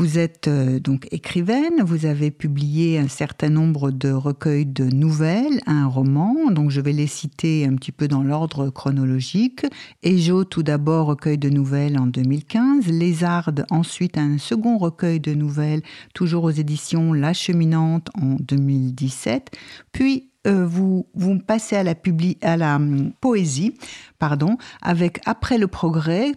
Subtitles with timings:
[0.00, 5.60] Vous êtes euh, donc écrivaine, vous avez publié un certain nombre de recueils de nouvelles,
[5.66, 9.66] un roman, donc je vais les citer un petit peu dans l'ordre chronologique.
[10.04, 15.82] Ejo, tout d'abord, recueil de nouvelles en 2015, Lézarde, ensuite un second recueil de nouvelles,
[16.14, 19.50] toujours aux éditions La Cheminante en 2017,
[19.90, 23.74] puis euh, vous, vous passez à la, hum, poésie,
[24.20, 26.34] pardon, avec Après le progrès,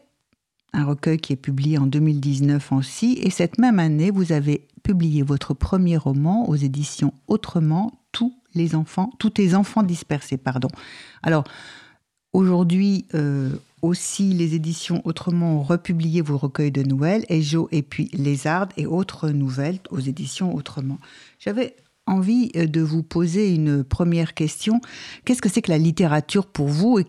[0.74, 3.20] un recueil qui est publié en 2019 aussi.
[3.22, 8.76] Et cette même année, vous avez publié votre premier roman aux éditions Autrement, tous les
[8.76, 10.70] enfants, tous tes enfants dispersés, pardon.
[11.24, 11.44] Alors,
[12.34, 13.50] aujourd'hui, euh,
[13.82, 18.86] aussi, les éditions Autrement ont republié vos recueils de nouvelles, Ejo et puis Lézarde et
[18.86, 21.00] autres nouvelles aux éditions Autrement.
[21.40, 21.76] J'avais
[22.12, 24.82] envie euh, de vous poser une première question.
[25.26, 27.06] Qu'est-ce que c'est que la littérature pour vous et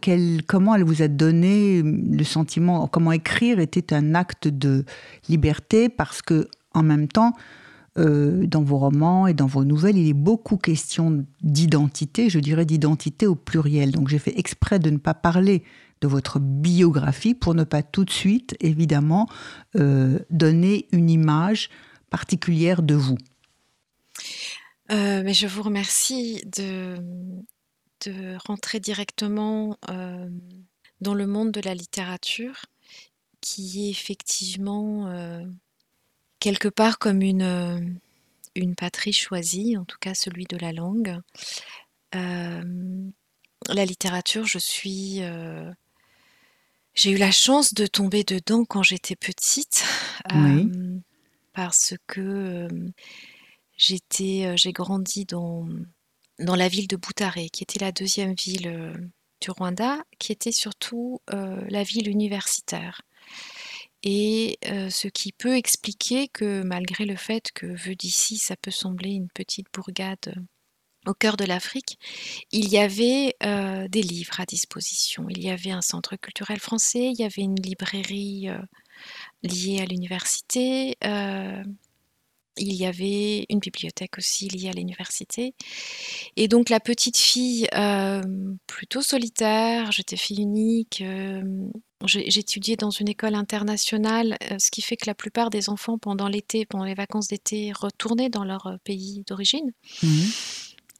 [0.47, 4.85] comment elle vous a donné euh, le sentiment, comment écrire était un acte de
[5.29, 7.35] liberté parce que en même temps,
[7.99, 12.65] euh, dans vos romans et dans vos nouvelles, il est beaucoup question d'identité, je dirais
[12.65, 13.91] d'identité au pluriel.
[13.91, 15.63] Donc j'ai fait exprès de ne pas parler
[16.01, 19.29] de votre biographie pour ne pas tout de suite, évidemment,
[20.31, 21.71] donner une image
[22.11, 23.19] particulière de vous.
[24.93, 26.97] Euh, mais je vous remercie de,
[28.05, 30.29] de rentrer directement euh,
[31.01, 32.67] dans le monde de la littérature,
[33.41, 35.45] qui est effectivement euh,
[36.41, 37.99] quelque part comme une,
[38.55, 41.19] une patrie choisie, en tout cas celui de la langue.
[42.13, 45.23] la littérature, je suis...
[46.95, 49.85] j'ai eu la chance de tomber dedans quand j'étais petite,
[51.55, 52.69] parce que
[54.21, 55.67] Euh, j'ai grandi dans,
[56.39, 58.95] dans la ville de Boutaré, qui était la deuxième ville euh,
[59.41, 63.03] du Rwanda, qui était surtout euh, la ville universitaire.
[64.05, 69.11] Et ce qui peut expliquer que malgré le fait que vu d'ici, ça peut sembler
[69.11, 70.35] une petite bourgade
[71.07, 72.01] au cœur de l'Afrique,
[72.51, 73.37] il y avait
[73.89, 75.29] des livres à disposition.
[75.29, 78.49] Il y avait un centre culturel français, il y avait une librairie
[79.45, 80.97] liée à l'université,
[82.57, 85.55] il y avait une bibliothèque aussi liée à l'université.
[86.37, 88.23] Et donc la petite fille, euh,
[88.67, 91.43] plutôt solitaire, j'étais fille unique, euh,
[92.05, 96.29] j'étudiais dans une école internationale, euh, ce qui fait que la plupart des enfants pendant
[96.29, 99.73] l'été, pendant les vacances d'été, retournaient dans leur pays d'origine.
[100.03, 100.23] Mmh.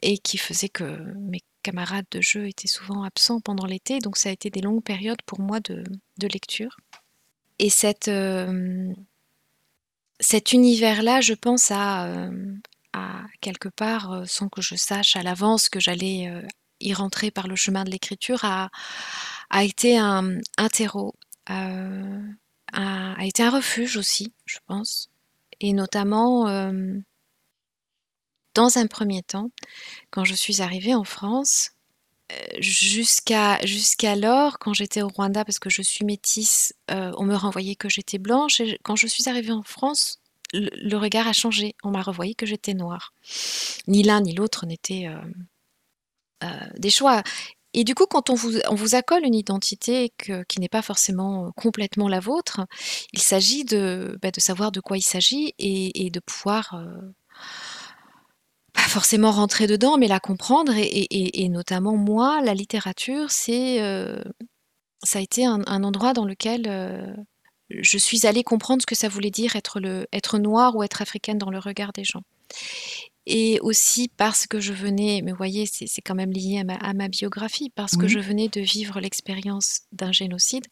[0.05, 0.85] Et qui faisait que
[1.21, 4.01] mes camarades de jeu étaient souvent absents pendant l'été.
[4.01, 5.85] Donc ça a été des longues périodes pour moi de,
[6.21, 6.77] lecture.
[7.61, 8.09] Et cette
[10.23, 12.31] cet univers-là, je pense, à, euh,
[13.41, 16.47] quelque part, euh, sans que je sache à l'avance que j'allais euh,
[16.81, 18.71] y rentrer par le chemin de l'écriture, a,
[19.63, 20.39] été un,
[20.73, 21.15] terreau,
[21.47, 25.11] a, été un refuge aussi, je pense.
[25.61, 26.73] Et notamment,
[28.55, 29.51] dans un premier temps,
[30.11, 31.72] quand je suis arrivée en France,
[32.59, 37.89] jusqu'à jusqu'alors, quand j'étais au Rwanda, parce que je suis métisse, on me renvoyait que
[37.89, 38.61] j'étais blanche.
[38.61, 40.21] Et quand je suis arrivée en France,
[40.53, 41.75] le, regard a changé.
[41.83, 43.13] On m'a revoyé que j'étais noire.
[43.89, 45.09] Ni l'un ni l'autre n'étaient
[46.77, 47.23] des choix.
[47.75, 51.53] Et du coup, quand on vous, on vous accole une identité qui n'est pas forcément
[51.57, 52.61] complètement la vôtre,
[53.13, 56.85] il s'agit de, bah, de savoir de quoi il s'agit et, de pouvoir
[58.73, 60.73] pas forcément rentrer dedans, mais la comprendre.
[60.77, 63.79] Et, notamment moi, la littérature, c'est
[65.05, 67.17] ça a été un, endroit dans lequel
[67.71, 71.03] je suis allée comprendre ce que ça voulait dire être, le, être noire ou être
[71.03, 72.23] africaine dans le regard des gens.
[73.27, 77.09] Et aussi parce que je venais, mais vous voyez, c'est quand même lié à ma,
[77.09, 80.67] biographie, parce que je venais de vivre l'expérience d'un génocide.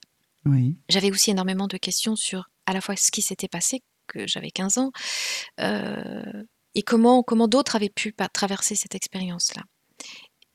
[0.46, 0.76] Oui.
[0.88, 4.50] J'avais aussi énormément de questions sur à la fois ce qui s'était passé, que j'avais
[4.50, 4.91] 15 ans,
[5.61, 6.43] euh,
[6.75, 9.62] et comment, comment d'autres avaient pu traverser cette expérience-là.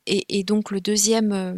[0.07, 1.55] Et, donc le deuxième, euh,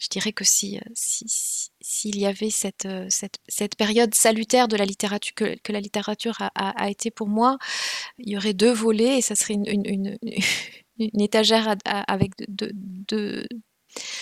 [0.00, 4.76] je dirais que si, euh, s'il y avait cette, euh, cette, cette, période salutaire de
[4.76, 7.58] la littérature que, la littérature a, été pour moi,
[8.18, 10.18] il y aurait deux volets et ça serait une, une,
[11.22, 13.46] étagère avec deux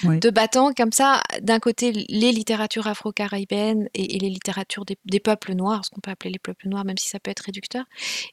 [0.05, 1.23] de, de battants comme ça.
[1.41, 6.31] D'un côté, les littératures afro-caribéennes et, les littératures des, peuples noirs, ce qu'on peut appeler
[6.31, 7.85] les peuples noirs, même si ça peut être réducteur,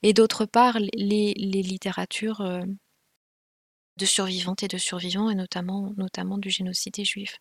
[0.04, 2.62] et d'autre part, les, les littératures euh,
[3.98, 7.38] de survivantes et de survivants, et notamment, notamment du génocide des Juifs.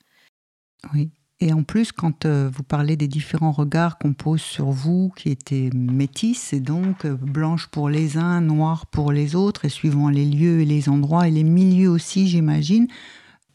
[0.92, 1.10] Oui.
[1.40, 5.28] Et en plus, quand euh, vous parlez des différents regards qu'on pose sur vous, qui
[5.30, 10.08] étaient métis, et donc euh, blanches pour les uns, noires pour les autres, et suivant
[10.08, 12.88] les lieux et les endroits et les milieux aussi, j'imagine,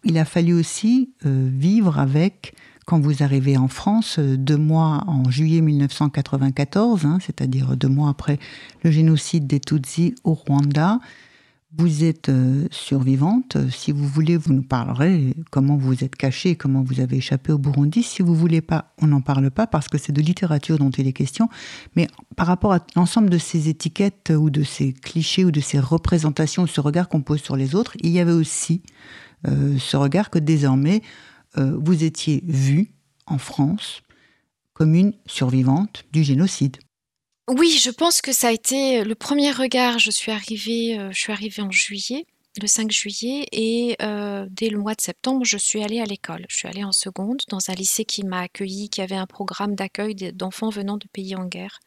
[0.03, 2.55] il a fallu aussi euh, vivre avec,
[2.85, 8.39] quand vous arrivez en France, deux mois en juillet 1994, hein, c'est-à-dire deux mois après
[8.83, 11.00] le génocide des Tutsis au Rwanda,
[11.75, 13.57] vous êtes euh, survivante.
[13.71, 17.57] Si vous voulez, vous nous parlerez comment vous êtes cachée, comment vous avez échappé au
[17.57, 18.03] Burundi.
[18.03, 21.07] Si vous voulez pas, on n'en parle pas parce que c'est de littérature dont il
[21.07, 21.50] est question.
[21.95, 25.79] Mais par rapport à l'ensemble de ces étiquettes ou de ces clichés ou de ces
[25.79, 28.83] représentations, ce regard qu'on pose sur les autres, il y avait aussi
[29.48, 31.01] euh, ce regard que désormais
[31.57, 32.92] euh, vous étiez vue
[33.25, 34.01] en France
[34.74, 36.78] comme une survivante du génocide.
[37.50, 40.00] Oui, je pense que ça a été le premier regard.
[40.00, 42.25] Je suis arrivée, euh, je suis arrivée en juillet,
[42.62, 46.46] le 5 juillet, et dès le mois de septembre, je suis allée à l'école.
[46.50, 49.75] Je suis allée en seconde dans un lycée qui m'a accueilli, qui avait un programme
[49.75, 51.80] d'accueil d'enfants venant de pays en guerre.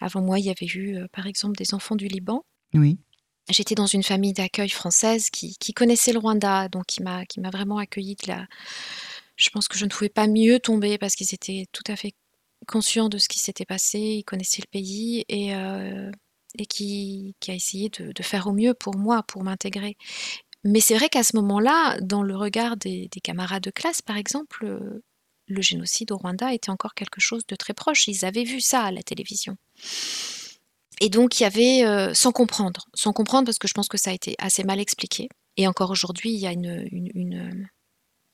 [0.00, 2.42] Avant moi, il y avait eu, par exemple, des enfants du Liban.
[2.74, 2.98] Oui.
[3.52, 8.16] J'étais dans une famille d'accueil française qui, connaissait le Rwanda, donc qui m'a vraiment accueillie
[8.16, 8.46] de la.
[9.36, 12.14] Je pense que je ne pouvais pas mieux tomber parce qu'ils étaient tout à fait
[12.66, 16.10] conscient de ce qui s'était passé, il connaissait le pays et, euh,
[16.68, 19.96] qui, a essayé de, faire au mieux pour moi, pour m'intégrer.
[20.64, 24.80] Mais c'est vrai qu'à ce moment-là, dans le regard des, camarades de classe, par exemple,
[25.46, 28.08] le génocide au Rwanda était encore quelque chose de très proche.
[28.08, 29.56] Ils avaient vu ça à la télévision.
[31.00, 33.98] Et donc, il y avait, euh, sans comprendre, sans comprendre, parce que je pense que
[33.98, 35.28] ça a été assez mal expliqué.
[35.56, 36.88] Et encore aujourd'hui, il y a une,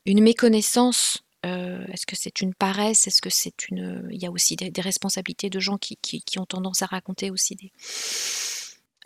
[0.04, 4.08] une méconnaissance euh, est-ce que c'est une paresse Est-ce que c'est une.
[4.10, 5.98] Il y a aussi des, responsabilités de gens qui,
[6.38, 7.56] ont tendance à raconter aussi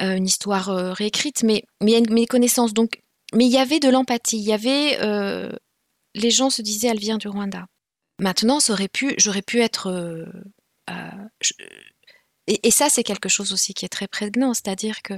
[0.01, 2.73] euh, une histoire euh, réécrite, mais, mais il y a une méconnaissance.
[2.73, 3.03] Donc,
[3.35, 4.39] mais il y avait de l'empathie.
[4.39, 4.99] Il y avait.
[6.15, 7.67] les gens se disaient, elle vient du Rwanda.
[8.19, 10.27] Maintenant, j'aurais pu être.
[12.47, 15.15] Et, ça, c'est quelque chose aussi qui est très prégnant, c'est-à-dire que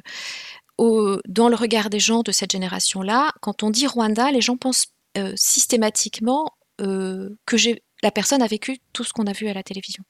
[0.77, 4.57] au, dans le regard des gens de cette génération-là, quand on dit Rwanda, les gens
[4.57, 4.89] pensent
[5.37, 6.51] systématiquement
[6.81, 7.57] euh, que
[8.03, 10.03] la personne a vécu tout ce qu'on a vu à la télévision,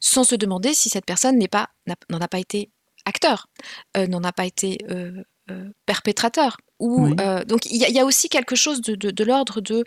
[0.00, 1.68] sans se demander si cette personne n'est pas
[2.08, 2.70] n'en a pas été
[3.04, 3.48] acteur,
[3.96, 5.22] euh, n'en a pas été euh,
[5.84, 6.56] perpétrateur.
[6.78, 7.14] Ou
[7.46, 9.84] donc il y, a aussi quelque chose de, l'ordre de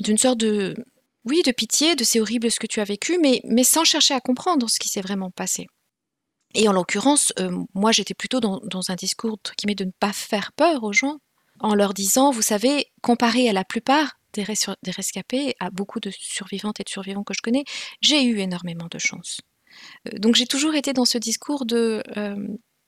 [0.00, 0.74] d'une sorte de
[1.24, 4.14] oui de pitié, de c'est horrible ce que tu as vécu, mais mais sans chercher
[4.14, 5.68] à comprendre ce qui s'est vraiment passé.
[6.54, 7.32] Et en l'occurrence,
[7.74, 11.18] moi j'étais plutôt dans, un discours qui met de ne pas faire peur aux gens,
[11.60, 16.80] en leur disant, vous savez, comparé à la plupart des, rescapés, à beaucoup de survivantes
[16.80, 17.64] et de survivants que je connais,
[18.00, 19.40] j'ai eu énormément de chance.
[20.08, 22.36] Euh, donc j'ai toujours été dans ce discours de euh,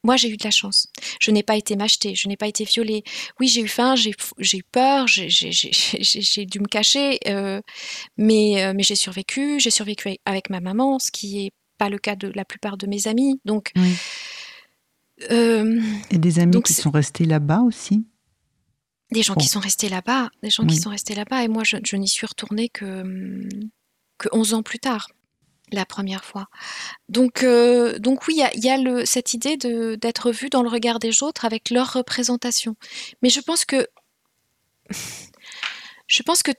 [0.02, 0.88] moi j'ai eu de la chance.
[1.20, 3.04] Je n'ai pas été m'acheter, je n'ai pas été violée.
[3.40, 7.60] Oui j'ai eu faim, j'ai eu peur, j'ai dû me cacher, euh,
[8.16, 9.60] mais, mais j'ai survécu.
[9.60, 12.86] J'ai survécu avec ma maman, ce qui n'est pas le cas de la plupart de
[12.86, 13.40] mes amis.
[13.44, 13.72] Donc,
[15.30, 18.06] et des amis qui sont restés là-bas aussi?
[19.12, 21.96] Des gens qui sont restés là-bas, des gens qui sont restés là-bas, et moi je,
[21.96, 23.48] n'y suis retournée que,
[24.18, 25.08] que 11 ans plus tard,
[25.70, 26.48] la première fois.
[27.08, 30.98] Donc, euh, donc oui, il y a, le, cette idée d'être vu dans le regard
[30.98, 32.76] des autres avec leur représentation.
[33.22, 33.86] Mais je pense que
[36.06, 36.52] je pense que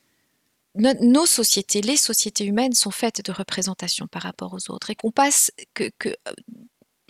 [0.75, 5.12] nos sociétés, les sociétés humaines sont faites de représentation par rapport aux autres et qu'on
[5.12, 6.34] passe que, que euh,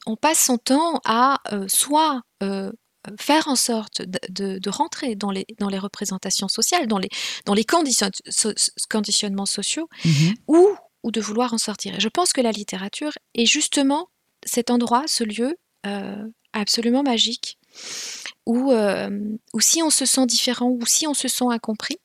[0.05, 2.21] on passe son temps à euh, soit
[3.19, 7.09] faire en sorte de, rentrer dans les, dans les représentations sociales, dans les,
[7.45, 10.09] dans les conditionnements sociaux, mmh
[10.47, 10.69] ou,
[11.03, 11.95] ou de vouloir en sortir.
[11.95, 14.09] Et je pense que la littérature est justement
[14.45, 15.55] cet endroit, ce lieu
[15.85, 17.59] euh, absolument magique,
[18.45, 19.09] où, euh,
[19.53, 21.97] où si on se sent différent, ou si on se sent incompris,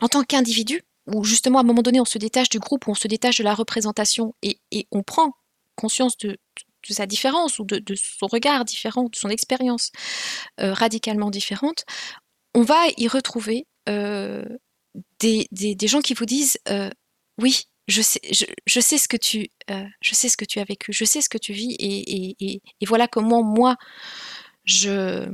[0.00, 2.90] en tant qu'individu, ou justement à un moment donné on se détache du groupe, ou
[2.90, 4.58] on se détache de la représentation, et,
[4.90, 5.32] on prend
[5.74, 6.38] conscience de,
[6.88, 9.90] sa différence ou de, son regard différent, de son expérience
[10.60, 11.84] euh, radicalement différente,
[12.54, 14.44] on va y retrouver euh,
[15.18, 16.90] des, gens qui vous disent euh,
[17.38, 18.18] oui, je sais
[18.98, 23.76] ce que tu as vécu, je sais ce que tu vis, et, voilà comment moi
[24.64, 25.28] je,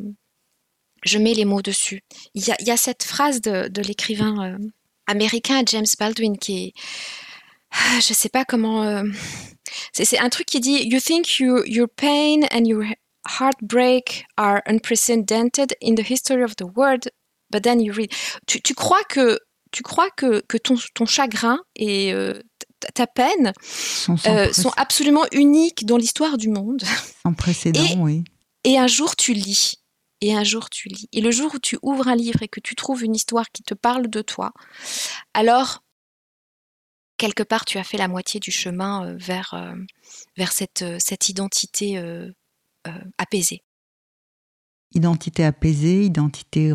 [1.02, 2.02] je mets les mots dessus.
[2.34, 4.58] Il y a, cette phrase de, de l'écrivain
[5.06, 6.72] américain James Baldwin qui est
[7.72, 8.82] ah, je sais pas comment.
[8.84, 9.04] Euh,
[9.92, 12.84] c'est un truc qui dit You think you, your pain and your
[13.26, 17.08] heartbreak are unprecedented in the history of the world,
[17.50, 18.10] but then you read.
[18.46, 19.38] Tu, tu crois que
[19.70, 22.38] tu crois que, que ton, ton chagrin et euh,
[22.94, 26.82] ta peine sont, euh, sont, absolument uniques dans l'histoire du monde.
[27.22, 28.22] Sans précédent, oui.
[28.64, 29.81] Et un jour, tu lis
[30.22, 31.08] et un jour tu lis.
[31.12, 33.62] Et le jour où tu ouvres un livre et que tu trouves une histoire qui
[33.62, 34.52] te parle de toi,
[35.34, 35.82] alors
[37.18, 39.74] quelque part tu as fait la moitié du chemin euh, vers, euh,
[40.36, 42.00] vers cette, euh, cette identité
[43.18, 43.62] apaisée.
[44.94, 46.72] Identité apaisée, identité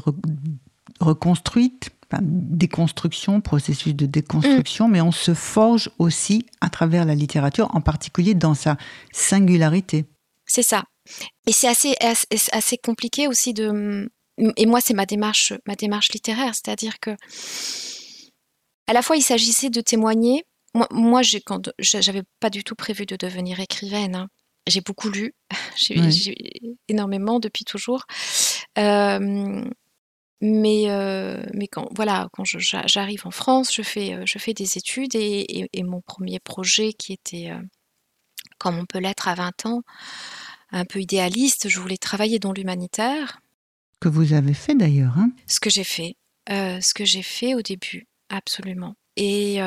[0.99, 4.91] reconstruite, déconstruction, processus de déconstruction, mm.
[4.91, 8.77] mais on se forge aussi à travers la littérature, en particulier dans sa
[9.11, 10.05] singularité.
[10.45, 10.85] C'est ça.
[11.45, 14.09] Et c'est assez, assez, compliqué aussi de.
[14.55, 17.11] Et moi, c'est ma démarche, ma démarche littéraire, c'est-à-dire que
[18.89, 20.45] à la fois il s'agissait de témoigner.
[20.73, 24.15] Moi, moi quand j'avais pas du tout prévu de devenir écrivaine.
[24.15, 24.27] Hein.
[24.67, 25.33] J'ai beaucoup lu,
[25.77, 26.35] j'ai
[26.87, 28.05] énormément depuis toujours.
[28.77, 29.63] Euh,
[30.41, 34.77] mais, euh, mais quand, voilà, quand j'arrive en France, je fais, euh, je fais des
[34.77, 37.61] études et, mon premier projet qui était, euh,
[38.59, 39.81] comme on peut l'être à 20 ans,
[40.71, 43.39] un peu idéaliste, je voulais travailler dans l'humanitaire.
[43.99, 45.17] Que vous avez fait d'ailleurs.
[45.17, 46.15] Hein ce que j'ai fait.
[46.47, 48.95] ce que j'ai fait au début, absolument.
[49.15, 49.59] Et,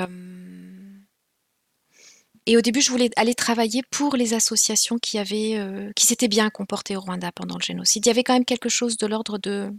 [2.47, 5.59] et au début, je voulais aller travailler pour les associations qui, avaient,
[5.97, 8.07] qui s'étaient bien comportées au Rwanda pendant le génocide.
[8.07, 9.73] Il y avait quand même quelque chose de l'ordre de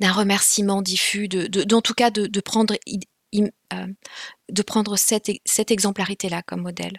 [0.00, 2.74] d'un remerciement diffus, de, en tout cas de, prendre,
[3.34, 3.86] euh,
[4.48, 6.98] de prendre cette, cette exemplarité-là comme modèle.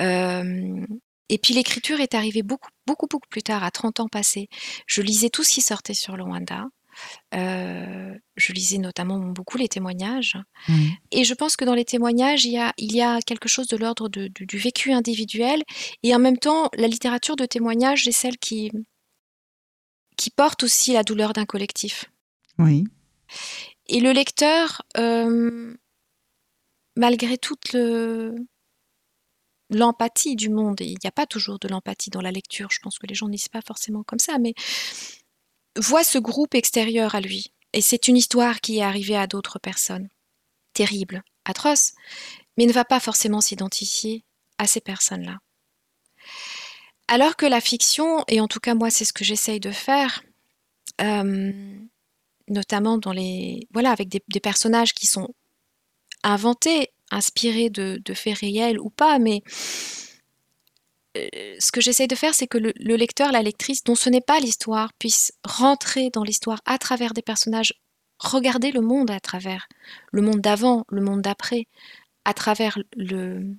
[0.00, 0.86] Euh,
[1.28, 4.48] et puis l'écriture est arrivée beaucoup, beaucoup, beaucoup plus tard, à 30 ans passés.
[4.86, 6.66] Je lisais tout ce qui sortait sur le Rwanda.
[7.34, 10.36] Euh, je lisais notamment beaucoup les témoignages.
[11.10, 13.68] Et je pense que dans les témoignages, il y a, il y a quelque chose
[13.68, 15.62] de l'ordre du vécu individuel.
[16.02, 18.72] Et en même temps, la littérature de témoignage est celle qui,
[20.16, 22.06] qui porte aussi la douleur d'un collectif.
[22.58, 22.84] Oui.
[23.86, 25.74] Et le lecteur, euh,
[26.96, 27.74] malgré toute
[29.70, 32.78] l'empathie du monde, et il n'y a pas toujours de l'empathie dans la lecture, je
[32.80, 34.54] pense que les gens ne lisent pas forcément comme ça, mais
[35.76, 37.52] voit ce groupe extérieur à lui.
[37.72, 40.08] Et c'est une histoire qui est arrivée à d'autres personnes.
[40.72, 41.92] Terrible, atroce,
[42.56, 44.24] mais ne va pas forcément s'identifier
[44.58, 45.38] à ces personnes-là.
[47.08, 50.22] Alors que la fiction, et en tout cas moi c'est ce que j'essaye de faire,
[51.00, 51.78] euh,
[52.48, 55.34] notamment dans les voilà avec des, personnages qui sont
[56.22, 59.42] inventés, inspirés de, faits réels ou pas, mais
[61.16, 64.20] euh, ce que j'essaye de faire, c'est que le, lecteur, la lectrice, dont ce n'est
[64.20, 67.74] pas l'histoire, puisse rentrer dans l'histoire à travers des personnages,
[68.18, 69.68] regarder le monde à travers,
[70.12, 71.66] le monde d'avant, le monde d'après,
[72.24, 73.54] à travers le,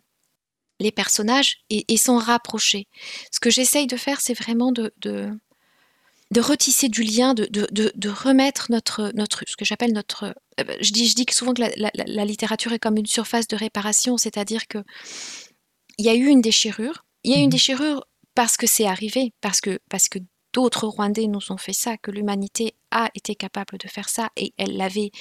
[0.79, 2.87] les personnages et, s'en rapprocher.
[3.31, 4.91] Ce que j'essaye de faire, c'est vraiment de
[6.37, 10.35] retisser du lien, de, de, remettre notre, notre, ce que j'appelle notre...
[10.59, 14.17] Euh, je dis, je dis souvent que la, littérature est comme une surface de réparation,
[14.17, 14.79] c'est-à-dire que
[15.97, 17.03] il y a eu une déchirure.
[17.23, 17.51] Il y a eu une mhm.
[17.51, 18.05] déchirure
[18.35, 20.19] parce que c'est arrivé, parce que, parce que
[20.53, 24.53] d'autres Rwandais nous ont fait ça, que l'humanité a été capable de faire ça et
[24.57, 25.11] elle l'avait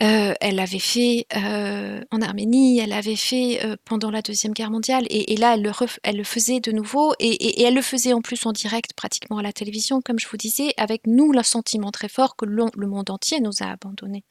[0.00, 4.70] euh, elle l'avait fait euh, en Arménie, elle l'avait fait euh, pendant la Deuxième Guerre
[4.70, 5.72] mondiale, et, là, elle le,
[6.04, 9.42] elle le, faisait de nouveau, et, elle le faisait en plus en direct, pratiquement à
[9.42, 13.10] la télévision, comme je vous disais, avec nous le sentiment très fort que le monde
[13.10, 14.22] entier nous a abandonnés.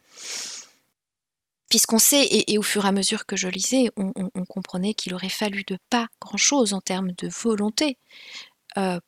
[1.70, 5.28] Puisqu'on sait, et, au fur et à mesure que je lisais, on, comprenait qu'il aurait
[5.28, 7.98] fallu de pas grand-chose en termes de volonté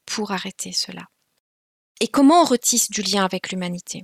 [0.05, 1.07] pour arrêter cela.
[2.01, 4.03] Et comment on retisse du lien avec l'humanité?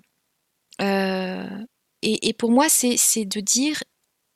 [2.05, 3.83] Et, pour moi, c'est de dire,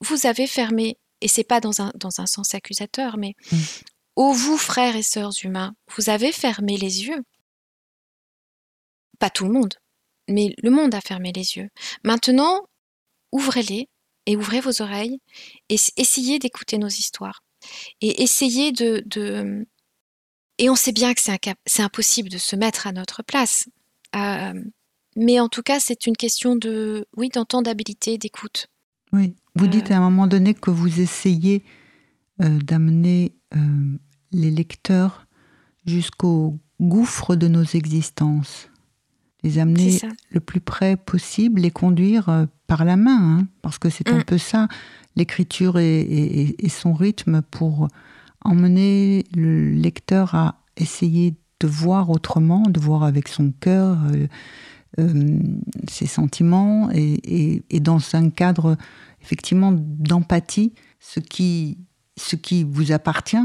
[0.01, 3.57] vous avez fermé, et c'est pas dans un, dans un sens accusateur, mais mmh.
[4.15, 7.21] ô vous, frères et sœurs humains, vous avez fermé les yeux.
[9.19, 9.75] Pas tout le monde,
[10.27, 11.69] mais le monde a fermé les yeux.
[12.03, 12.65] Maintenant,
[13.31, 13.89] ouvrez-les
[14.25, 15.19] et ouvrez vos oreilles
[15.69, 17.43] et essayez d'écouter nos histoires.
[18.01, 19.67] Et essayez de, de...
[20.57, 23.67] Et on sait bien que c'est impossible de se mettre à notre place.
[24.15, 24.53] Euh,
[25.15, 28.67] mais en tout cas, c'est une question de, oui, d'entendabilité, d'écoute.
[29.11, 29.35] Oui.
[29.55, 29.95] Vous dites euh.
[29.95, 31.63] à un moment donné que vous essayez
[32.41, 33.59] euh, d'amener euh,
[34.31, 35.25] les lecteurs
[35.85, 38.69] jusqu'au gouffre de nos existences,
[39.43, 39.99] les amener
[40.31, 44.25] le plus près possible, les conduire par la main, hein, parce que c'est un mm.
[44.25, 44.67] peu ça,
[45.15, 47.87] l'écriture et, son rythme pour
[48.45, 54.27] emmener le lecteur à essayer de voir autrement, de voir avec son cœur, euh,
[55.87, 58.77] ses sentiments et, dans un cadre
[59.21, 61.77] effectivement d'empathie, ce qui,
[62.17, 63.37] ce qui vous appartient,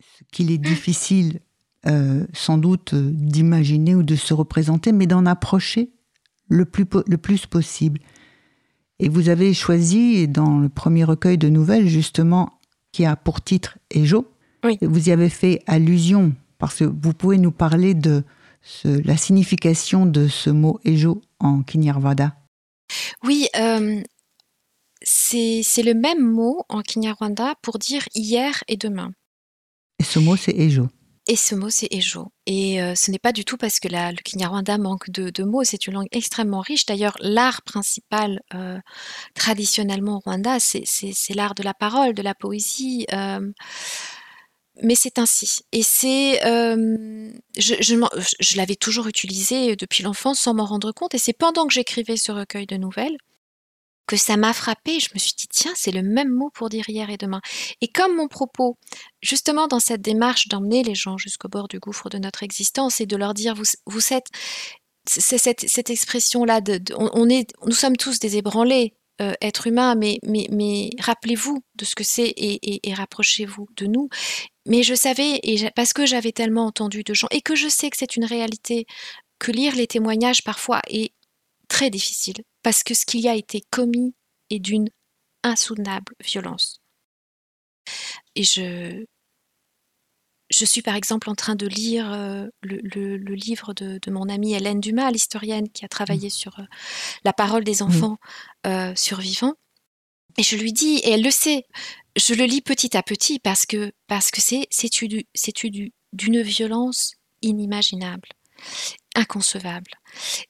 [0.00, 1.40] ce qu'il est difficile
[1.86, 5.90] euh, sans doute d'imaginer ou de se représenter, mais d'en approcher
[6.48, 8.00] le plus, le plus possible.
[8.98, 12.50] Et vous avez choisi dans le premier recueil de nouvelles, justement,
[12.92, 14.28] qui a pour titre Ejo,
[14.80, 18.22] vous y avez fait allusion Parce que vous pouvez nous parler de
[18.84, 22.36] la signification de ce mot Ejo en Kinyarwanda.
[23.24, 24.02] Oui, euh,
[25.02, 29.12] c'est le même mot en Kinyarwanda pour dire hier et demain.
[29.98, 30.88] Et ce mot, c'est Ejo.
[31.28, 32.32] Et ce mot, c'est Ejo.
[32.46, 35.62] Et euh, ce n'est pas du tout parce que la, le Kinyarwanda manque de, mots,
[35.62, 36.86] c'est une langue extrêmement riche.
[36.86, 38.80] D'ailleurs, l'art principal, euh,
[39.34, 43.06] traditionnellement au Rwanda, c'est l'art de la parole, de la poésie.
[43.12, 43.52] Euh,
[44.82, 45.60] mais c'est ainsi.
[45.72, 47.74] Et c'est, je,
[48.40, 51.14] je l'avais toujours utilisé depuis l'enfance sans m'en rendre compte.
[51.14, 53.16] Et c'est pendant que j'écrivais ce recueil de nouvelles
[54.06, 55.00] que ça m'a frappé.
[55.00, 57.40] Je me suis dit, tiens, c'est le même mot pour dire hier et demain.
[57.80, 58.76] Et comme mon propos,
[59.20, 63.06] justement dans cette démarche d'emmener les gens jusqu'au bord du gouffre de notre existence et
[63.06, 64.26] de leur dire, vous, vous êtes,
[65.06, 69.34] c'est cette, expression-là, de, on, est, nous sommes tous des ébranlés, euh,
[69.66, 74.08] humains, mais, mais, mais rappelez-vous de ce que c'est et, et, rapprochez-vous de nous.
[74.66, 77.90] Mais je savais, et parce que j'avais tellement entendu de gens, et que je sais
[77.90, 78.86] que c'est une réalité,
[79.38, 81.12] que lire les témoignages parfois est
[81.68, 84.14] très difficile parce que ce qui y a été commis
[84.50, 84.88] est d'une
[85.42, 86.80] insoutenable violence.
[88.36, 89.04] Et je,
[90.50, 94.80] je suis par exemple en train de lire euh, le, livre de, mon amie Hélène
[94.80, 96.30] Dumas, l'historienne qui a travaillé mmh.
[96.30, 96.64] sur euh,
[97.24, 97.86] la parole des mmh.
[97.86, 98.18] enfants
[98.66, 99.54] euh, survivants.
[100.38, 101.66] Et je lui dis, et elle le sait,
[102.16, 104.90] je le lis petit à petit parce que parce que c'est c'est
[106.12, 108.28] d'une violence inimaginable,
[109.14, 109.92] inconcevable.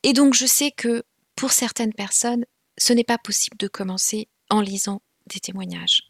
[0.03, 1.05] Et donc je sais que
[1.37, 2.45] pour certaines personnes,
[2.79, 6.03] ce n'est pas possible de commencer en lisant des témoignages.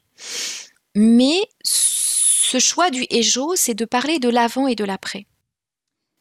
[0.95, 5.27] Mais ce choix du Ejo, c'est de parler de l'avant et de l'après.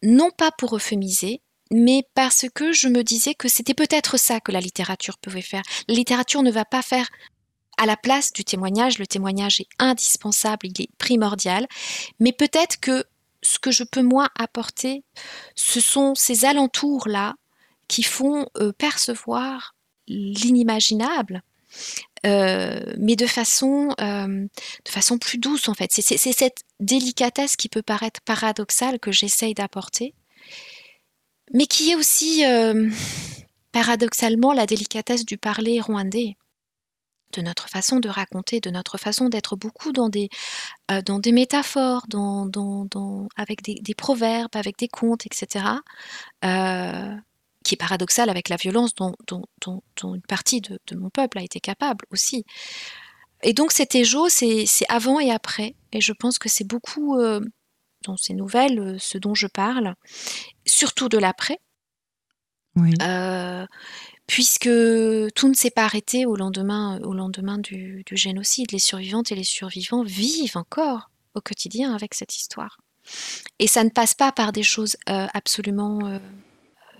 [0.03, 4.51] Non pas pour euphémiser, mais parce que je me disais que c'était peut-être ça que
[4.51, 5.63] la littérature pouvait faire.
[5.87, 7.09] La littérature ne va pas faire
[7.77, 8.99] à la place du témoignage.
[8.99, 11.67] Le témoignage est indispensable, il est primordial,
[12.19, 13.05] mais peut-être que
[13.43, 15.03] ce que je peux moins apporter,
[15.55, 17.35] ce sont ces alentours-là
[17.87, 19.75] qui font euh, percevoir
[20.07, 21.41] l'inimaginable,
[22.25, 24.45] euh, mais de façon, euh,
[24.85, 25.91] de façon plus douce en fait.
[25.91, 30.13] C'est cette délicatesse qui peut paraître paradoxale que j'essaye d'apporter,
[31.53, 32.43] mais qui est aussi
[33.71, 36.37] paradoxalement la délicatesse du parler rwandais
[37.31, 40.29] de notre façon de raconter, de notre façon d'être beaucoup dans des,
[41.05, 45.63] dans des métaphores, dans, dans, avec des, des, proverbes, avec des contes, etc
[47.63, 49.13] qui est paradoxal avec la violence dont,
[50.03, 52.45] une partie de, mon peuple a été capable aussi.
[53.43, 55.75] Et donc cet éjo, c'est avant et après.
[55.91, 57.41] Et je pense que c'est beaucoup euh,
[58.03, 59.95] dans ces nouvelles euh, ce dont je parle,
[60.65, 61.59] surtout de l'après.
[62.77, 63.65] Euh,
[64.31, 64.69] puisque
[65.35, 68.71] tout ne s'est pas arrêté au lendemain, lendemain du, génocide.
[68.71, 72.77] Les survivantes et les survivants vivent encore au quotidien avec cette histoire.
[73.59, 76.19] Et ça ne passe pas par des choses absolument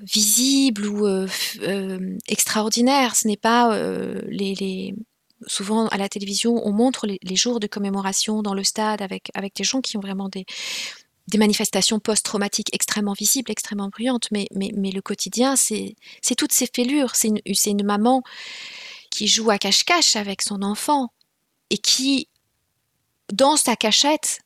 [0.02, 1.28] visible ou euh,
[1.62, 3.16] euh, extraordinaire.
[3.16, 4.22] Ce n'est pas euh,
[5.48, 9.56] Souvent à la télévision, on montre les, jours de commémoration dans le stade avec, avec
[9.56, 10.46] des gens qui ont vraiment des,
[11.32, 15.96] des manifestations post-traumatiques extrêmement visibles, extrêmement bruyantes, mais, mais, le quotidien, c'est
[16.38, 17.16] toutes ces fêlures.
[17.16, 18.22] C'est une, une, maman
[19.10, 21.14] qui joue à cache-cache avec son enfant
[21.70, 22.28] et qui,
[23.32, 24.42] dans sa cachette,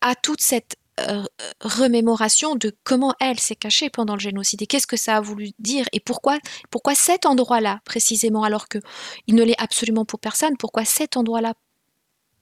[0.00, 1.24] a toute cette euh,
[1.60, 5.50] remémoration de comment elle s'est cachée pendant le génocide et qu'est-ce que ça a voulu
[5.58, 6.38] dire et pourquoi,
[6.70, 8.78] pourquoi cet endroit-là précisément alors que
[9.26, 11.54] il ne l'est absolument pour personne, pourquoi cet endroit-là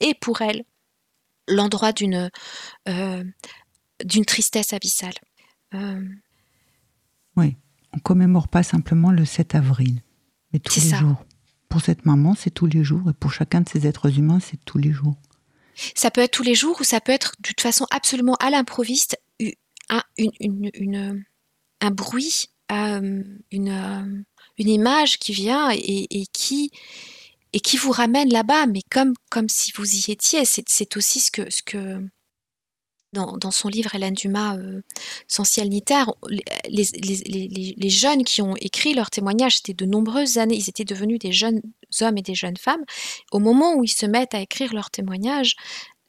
[0.00, 0.64] est pour elle
[1.52, 2.30] l'endroit d'une
[2.88, 3.24] euh,
[4.04, 5.14] d'une tristesse abyssale.
[5.74, 6.04] Euh,
[7.36, 7.56] oui,
[7.92, 10.02] on commémore pas simplement le 7 avril,
[10.52, 11.24] mais tous les jours.
[11.68, 14.62] Pour cette maman, c'est tous les jours et pour chacun de ces êtres humains, c'est
[14.64, 15.16] tous les jours.
[15.94, 19.18] Ça peut être tous les jours ou ça peut être de façon absolument à l'improviste
[19.88, 21.24] un, une,
[21.80, 24.24] un bruit, euh, une,
[24.58, 26.70] une, image qui vient et, qui,
[27.52, 30.44] et qui vous ramène là-bas, mais comme, comme si vous y étiez.
[30.44, 32.02] C'est aussi ce que, ce que
[33.12, 34.80] dans, son livre Hélène Dumas, euh,
[35.28, 36.12] Sans ni terre,
[36.68, 36.86] les,
[37.76, 41.32] les, jeunes qui ont écrit leur témoignage, c'était de nombreuses années, ils étaient devenus des
[41.32, 41.60] jeunes
[42.00, 42.84] hommes et des jeunes femmes.
[43.30, 45.56] Au moment où ils se mettent à écrire leur témoignage,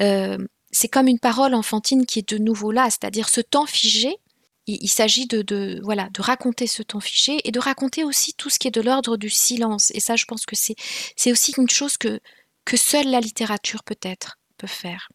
[0.01, 0.37] euh,
[0.71, 4.15] c'est comme une parole enfantine qui est de nouveau là, c'est-à-dire ce temps figé.
[4.65, 8.59] Il, s'agit de, voilà, de raconter ce temps figé et de raconter aussi tout ce
[8.59, 9.91] qui est de l'ordre du silence.
[9.91, 12.21] Et ça, je pense que c'est aussi une chose que,
[12.63, 15.09] que seule la littérature peut-être peut faire.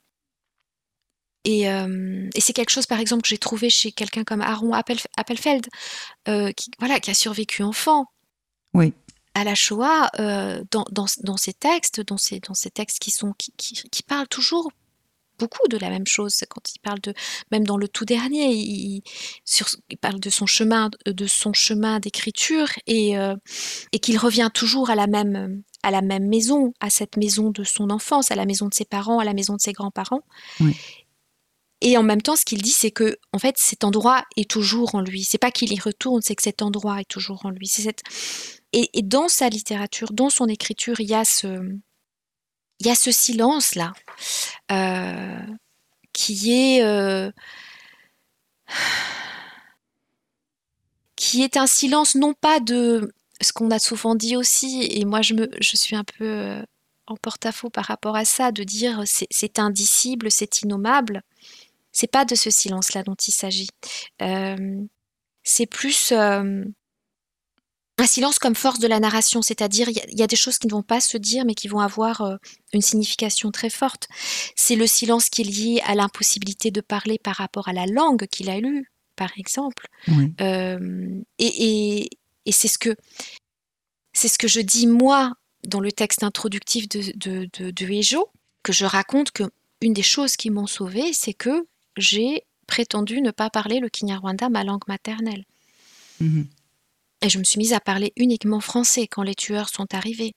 [1.46, 5.66] Euh, et, c'est quelque chose, par exemple, que j'ai trouvé chez quelqu'un comme Aaron Appelfeld,
[6.28, 8.06] euh, qui, voilà, qui a survécu enfant.
[8.74, 8.92] Oui.
[9.34, 13.11] À la Shoah, euh, dans, dans, dans, ces textes, dans ces, dans ces textes qui,
[13.11, 14.70] sont, qui, qui, parlent toujours
[15.38, 16.35] beaucoup de la même chose.
[16.48, 17.14] Quand il parle de,
[17.51, 19.03] même dans le tout dernier, il,
[20.01, 23.14] parle de son chemin, de son chemin d'écriture et,
[23.92, 27.64] et qu'il revient toujours à la même à la même maison, à cette maison de
[27.64, 30.22] son enfance, à la maison de ses parents, à la maison de ses grands-parents.
[31.81, 34.94] Et en même temps, ce qu'il dit, c'est que en fait, cet endroit est toujours
[34.94, 35.22] en lui.
[35.22, 37.68] C'est pas qu'il y retourne, c'est que cet endroit est toujours en lui.
[37.68, 38.03] C'est cette...
[38.72, 41.79] et, dans sa littérature, dans son écriture, il y a ce,
[42.81, 43.93] il y a ce silence là,
[44.73, 45.41] euh,
[46.12, 47.31] qui est euh,
[51.17, 55.23] qui est un silence non pas de ce qu'on a souvent dit aussi, et moi
[55.23, 56.62] je, me, je suis un peu euh,
[57.07, 61.23] en porte-à-faux par rapport à ça, de dire c'est indicible, c'est innommable.
[61.93, 63.69] C'est pas de ce silence-là dont il s'agit.
[65.43, 66.12] C'est plus
[67.98, 70.72] un silence comme force de la narration, c'est-à-dire il y, a des choses qui ne
[70.72, 72.38] vont pas se dire mais qui vont avoir
[72.72, 74.08] une signification très forte.
[74.54, 78.26] C'est le silence qui est lié à l'impossibilité de parler par rapport à la langue
[78.26, 79.88] qu'il a lue, par exemple.
[81.38, 82.08] et,
[82.46, 82.94] et c'est ce que
[84.12, 85.34] c'est ce que je dis moi
[85.66, 88.24] dans le texte introductif de, de, de,
[88.62, 89.44] que je raconte que
[89.80, 94.48] une des choses qui m'ont sauvée, c'est que j'ai prétendu ne pas parler le Kinyarwanda,
[94.48, 95.44] ma langue maternelle.
[96.20, 96.48] Mhm.
[97.22, 100.35] Et je me suis mise à parler uniquement français quand les tueurs sont arrivés,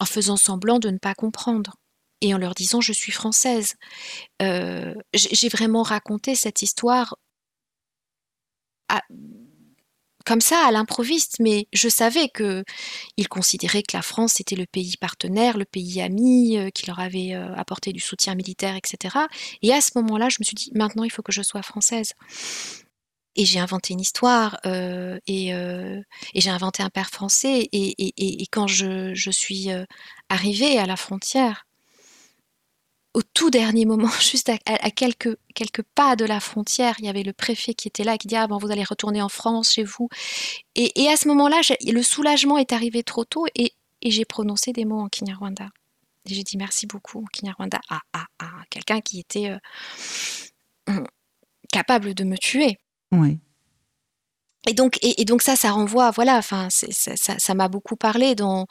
[0.00, 1.76] en faisant semblant de ne pas comprendre
[2.20, 3.74] et en leur disant je suis française.
[4.42, 7.16] Euh, j'ai vraiment raconté cette histoire
[10.28, 12.62] comme ça à l'improviste, mais je savais que
[13.16, 16.98] il considérait que la France était le pays partenaire, le pays ami, euh, qui leur
[17.00, 19.16] avait euh, apporté du soutien militaire, etc.
[19.62, 22.12] Et à ce moment-là, je me suis dit maintenant il faut que je sois française.
[23.38, 25.54] Et j'ai inventé une histoire euh, et,
[26.34, 27.68] j'ai inventé un père français.
[27.72, 29.68] Et, quand je, suis
[30.28, 31.64] arrivée à la frontière,
[33.14, 35.36] au tout dernier moment, juste à, quelques,
[35.94, 38.48] pas de la frontière, il y avait le préfet qui était là, qui dit Ah,
[38.48, 40.08] bon, vous allez retourner en France, chez vous.
[40.74, 43.72] Et, à ce moment-là, le soulagement est arrivé trop tôt et,
[44.04, 45.68] j'ai prononcé des mots en Kinyarwanda.
[46.26, 49.56] Et j'ai dit merci beaucoup en Kinyarwanda à, à, quelqu'un qui était
[50.88, 51.04] euh,
[51.72, 52.78] capable de me tuer.
[53.12, 53.38] Oui.
[54.66, 58.66] Et donc, et, donc ça, ça renvoie, voilà, enfin, ça m'a beaucoup parlé dans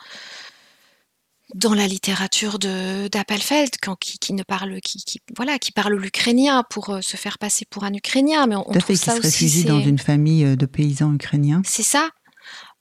[1.55, 6.89] dans la littérature d'Appelfeld, qui, qui, ne parle, qui, qui voilà, qui parle l'ukrainien pour
[6.89, 9.63] euh, se faire passer pour un ukrainien, mais on, trouve ça se aussi.
[9.63, 11.61] dans une famille euh, de paysans ukrainiens.
[11.65, 12.09] C'est ça.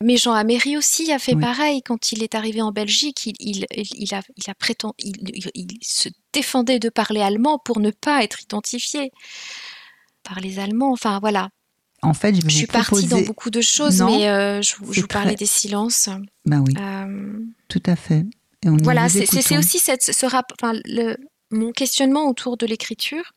[0.03, 3.27] Mais Jean Améry aussi a fait pareil quand il est arrivé en Belgique.
[3.27, 5.15] Il, il, il a, il a prétend, il,
[5.55, 9.11] il, se défendait de parler allemand pour ne pas être identifié
[10.27, 10.93] par les Allemands.
[10.93, 11.49] Enfin voilà.
[12.03, 15.35] En fait, je, je suis partie dans beaucoup de choses, mais euh, je, vous parlais
[15.35, 16.09] des silences.
[16.45, 16.75] Ben oui.
[17.69, 18.27] Tout à fait
[18.83, 20.27] voilà, c'est aussi cette, ce
[20.87, 21.17] le,
[21.51, 23.33] mon questionnement autour de l'écriture.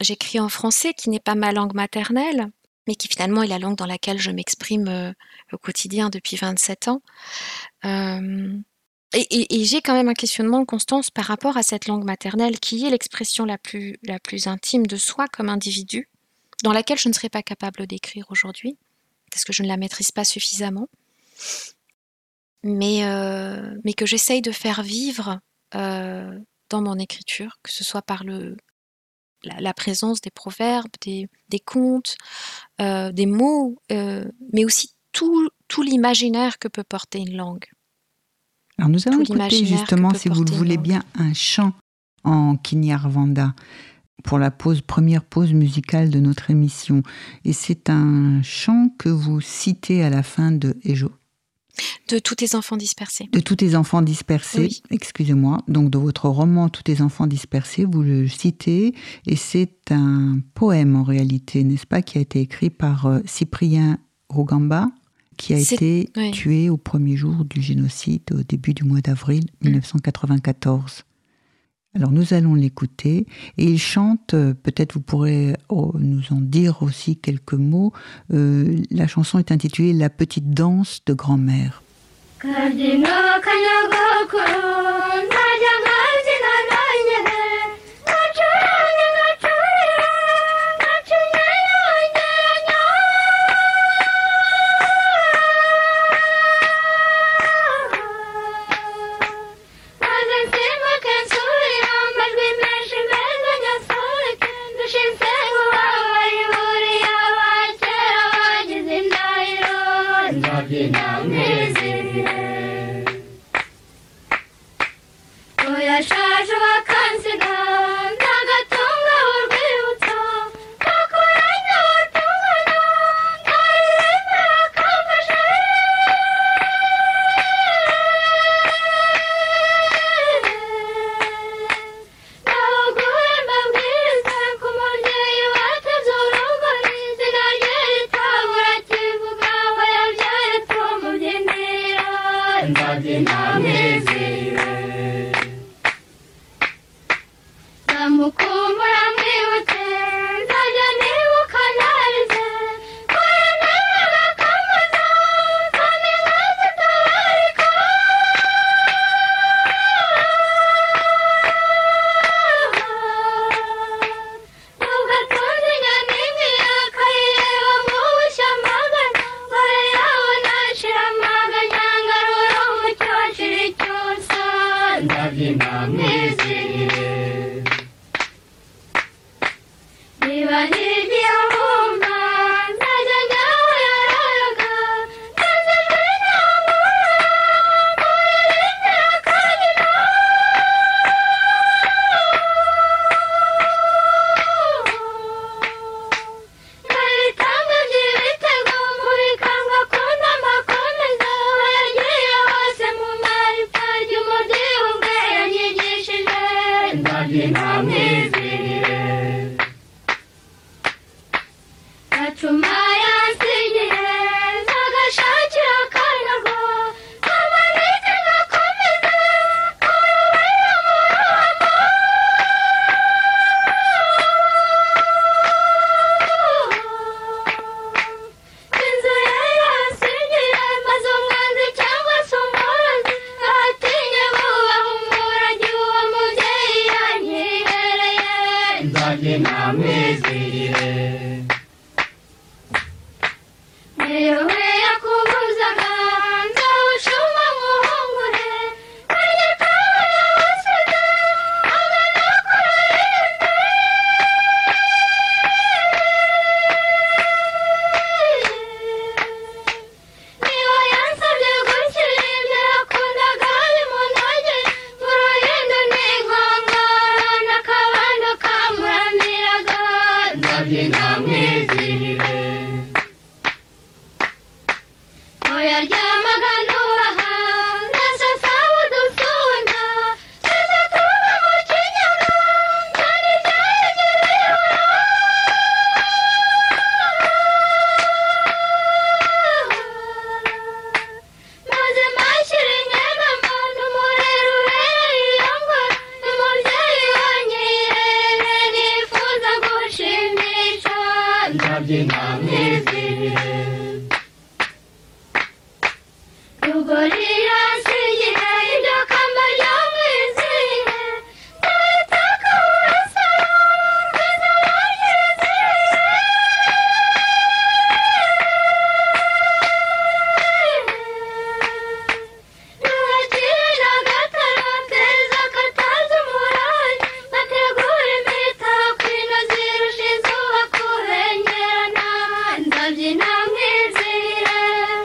[0.00, 2.50] J'écris en français, qui n'est pas ma langue maternelle,
[2.86, 5.12] mais qui finalement est la langue dans laquelle je m'exprime euh,
[5.52, 7.02] au quotidien depuis 27 ans.
[7.84, 8.52] Euh,
[9.12, 12.90] et, j'ai quand même un questionnement, Constance, par rapport à cette langue maternelle, qui est
[12.90, 16.10] l'expression la plus, la plus intime de soi comme individu,
[16.62, 18.76] dans laquelle je ne serais pas capable d'écrire aujourd'hui,
[19.30, 20.88] parce que je ne la maîtrise pas suffisamment.
[22.62, 25.40] Mais, euh, mais que j'essaye de faire vivre
[25.74, 26.38] euh,
[26.70, 28.56] dans mon écriture, que ce soit par le,
[29.44, 32.16] la, présence des proverbes, des, des contes,
[32.80, 37.66] euh, des mots, mais aussi tout, tout l'imaginaire que peut porter une langue.
[38.78, 41.72] Alors nous allons écouter justement, si vous le voulez bien, un chant
[42.24, 43.54] en Kinyarwanda
[44.26, 47.02] pour la pause, première pause musicale de notre émission.
[47.44, 51.12] Et c'est un chant que vous citez à la fin de Ejo.
[52.08, 53.28] De tous tes enfants dispersés.
[53.32, 55.62] De tous tes enfants dispersés, excusez-moi.
[55.68, 58.94] Donc de votre roman Tous tes enfants dispersés, vous le citez,
[59.26, 63.98] et c'est un poème en réalité, n'est-ce pas, qui a été écrit par euh, Cyprien
[64.28, 64.88] Rogamba,
[65.36, 71.04] qui a été tué au premier jour du génocide, au début du mois d'avril 1994.
[71.96, 76.82] Alors nous allons l'écouter et il chante, euh, peut-être vous pourrez oh, nous en dire
[76.82, 77.94] aussi quelques mots.
[78.34, 81.82] Euh, la chanson est intitulée La petite danse de grand-mère.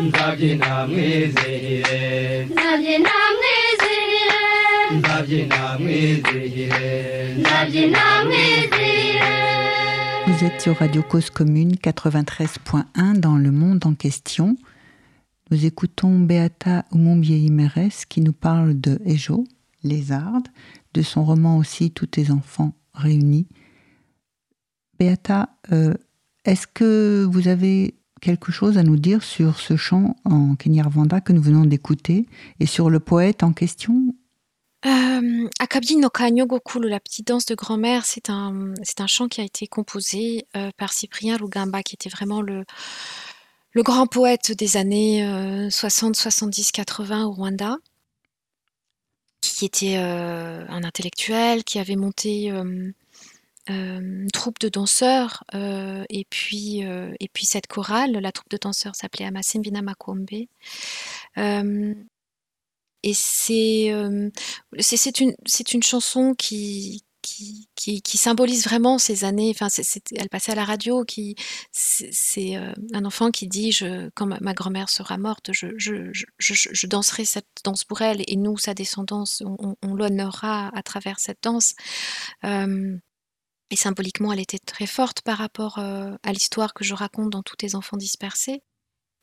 [0.02, 0.08] Vous
[10.44, 14.58] êtes sur Radio Cause Commune 93.1 dans le monde en question.
[15.52, 19.44] Nous écoutons Beata Umumbieimeres qui nous parle de Ejo,
[19.84, 20.48] Lézarde,
[20.96, 23.46] de son roman aussi Tous tes enfants réunis.
[25.00, 25.94] Beata, euh,
[26.44, 31.34] est-ce que vous avez quelque chose à nous dire sur ce chant en Kenyarvanda que
[31.34, 32.28] nous venons d'écouter
[32.60, 34.16] et sur le poète en question?
[34.86, 38.74] Euh, Akabi no Kanyogokulu, la petite danse de grand-mère, c'est un,
[39.08, 42.64] chant qui a été composé euh, par Cyprien Rugamba, qui était vraiment le,
[43.74, 47.78] le grand poète des années 60, 70, 80 au Rwanda,
[49.42, 52.52] qui était euh, un intellectuel, qui avait monté
[54.34, 59.82] troupe de danseurs, et, puis, et puis cette chorale, la troupe de danseurs s'appelait Amasimbina
[59.82, 60.30] Makombe.
[63.04, 65.36] Et c'est une,
[65.74, 67.68] une chanson qui, qui,
[68.02, 69.52] qui, symbolise vraiment ces années.
[69.56, 69.68] Enfin,
[70.16, 71.04] elle passait à la radio.
[71.04, 71.36] Qui
[71.72, 72.56] c'est
[72.94, 77.48] un enfant qui dit je, quand ma, grand-mère sera morte, je, je, je, danserai cette
[77.64, 81.74] danse pour elle et nous, sa descendance, on, l'honorera à travers cette danse.
[83.72, 87.56] Et symboliquement, elle était très forte par rapport à l'histoire que je raconte dans Tous
[87.56, 88.62] tes enfants dispersés.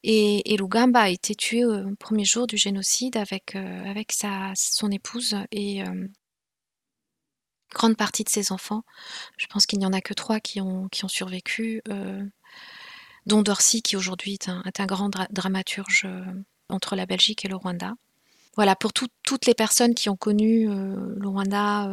[0.05, 4.53] Et, et, Lugamba a été tué au premier jour du génocide avec, euh, avec sa,
[4.55, 6.07] son épouse et euh,
[7.75, 8.85] grande partie de ses enfants.
[9.39, 12.25] Je pense qu'il n'y en a que trois qui ont, qui ont survécu, euh,
[13.27, 16.07] dont Dorcy, qui aujourd'hui est un grand dramaturge
[16.69, 17.95] entre la Belgique et le Rwanda.
[18.59, 21.89] Voilà, pour toutes les personnes qui ont connu le Rwanda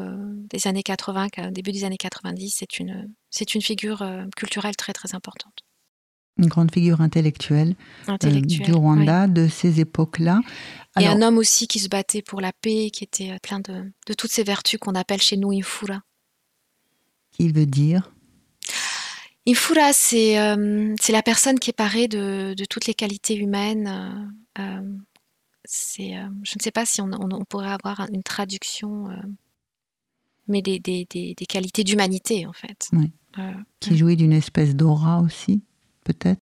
[0.49, 4.03] des années 80, début des années 90, c'est une, c'est une figure
[4.35, 5.65] culturelle très très importante
[6.37, 7.75] une grande figure intellectuelle,
[8.09, 10.41] euh, du Rwanda, de ces époques-là.
[10.99, 13.91] Et un homme aussi qui se battait pour la paix, qui était euh, plein de,
[14.07, 16.01] de toutes ces vertus qu'on appelle chez nous Infura.
[17.31, 18.11] Qui veut dire
[19.47, 24.33] Infura, c'est euh, c'est la personne qui est parée de, de toutes les qualités humaines.
[25.67, 29.07] C'est, je ne sais pas si on, on, pourrait avoir une traduction,
[30.47, 32.89] mais des, des, des, des, qualités d'humanité en fait.
[32.93, 33.11] Oui.
[33.79, 35.63] qui jouit d'une espèce d'aura aussi
[36.03, 36.39] peut-être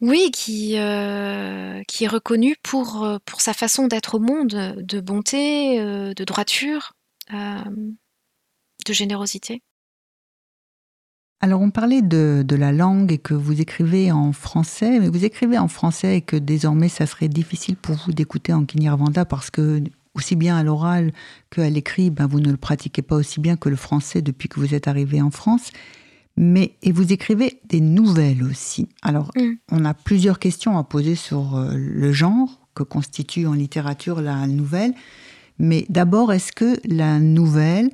[0.00, 5.00] oui, qui, euh, qui est reconnu pour, euh, pour sa façon d'être au monde, de
[5.00, 6.92] bonté, euh, de droiture,
[7.30, 9.62] de générosité.
[11.44, 15.26] Alors on parlait de, de, la langue et que vous écrivez en français, mais vous
[15.26, 19.50] écrivez en français et que désormais ça serait difficile pour vous d'écouter en Kinyarwanda parce
[19.50, 19.82] que
[20.14, 21.12] aussi bien à l'oral
[21.50, 24.58] qu'à l'écrit, ben, vous ne le pratiquez pas aussi bien que le français depuis que
[24.58, 25.70] vous êtes arrivé en France.
[26.38, 28.88] Mais, et vous écrivez des nouvelles aussi.
[29.02, 29.52] Alors, mm.
[29.70, 34.46] on a plusieurs questions à poser sur euh, le genre que constitue en littérature la
[34.46, 34.94] nouvelle.
[35.58, 37.90] Mais d'abord, est-ce que la nouvelle,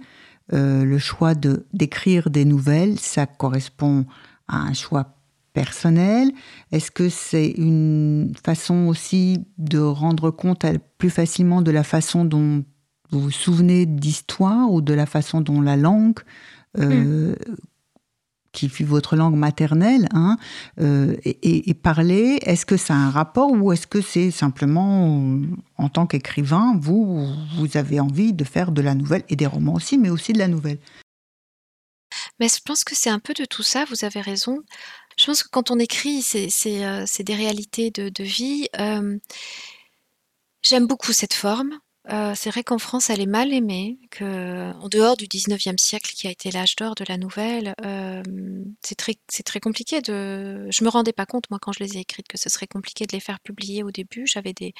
[0.52, 4.04] euh, le choix de d'écrire des nouvelles, ça correspond
[4.48, 5.14] à un choix
[5.52, 6.30] personnel
[6.72, 10.64] Est-ce que c'est une façon aussi de rendre compte
[10.98, 12.64] plus facilement de la façon dont
[13.10, 16.20] vous vous souvenez d'histoire ou de la façon dont la langue
[16.78, 17.36] euh, mm.
[18.52, 20.36] Qui fut votre langue maternelle, hein,
[20.80, 25.38] euh, et, parler, est-ce que ça a un rapport ou est-ce que c'est simplement,
[25.76, 29.74] en tant qu'écrivain, vous, vous avez envie de faire de la nouvelle, et des romans
[29.74, 30.78] aussi, mais aussi de la nouvelle?
[32.38, 34.58] Mais je pense que c'est un peu de tout ça, vous avez raison.
[35.16, 36.48] Je pense que quand on écrit, c'est
[36.84, 38.68] euh, des réalités de, vie.
[38.78, 39.18] Euh,
[40.62, 41.78] j'aime beaucoup cette forme.
[42.12, 46.26] Euh, c'est vrai qu'en France, elle est mal aimée, qu'en dehors du 19e siècle, qui
[46.26, 48.22] a été l'âge d'or de la nouvelle, euh,
[48.82, 50.66] c'est très, très compliqué de.
[50.70, 53.06] Je me rendais pas compte, moi, quand je les ai écrites, que ce serait compliqué
[53.06, 54.26] de les faire publier au début.
[54.26, 54.74] J'avais des,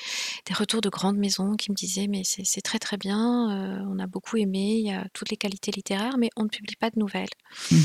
[0.47, 3.99] des retours de grandes maisons qui me disaient Mais c'est très très bien, euh, on
[3.99, 6.91] a beaucoup aimé, il y a toutes les qualités littéraires, mais on ne publie pas
[6.91, 7.31] de nouvelles.
[7.71, 7.77] Mmh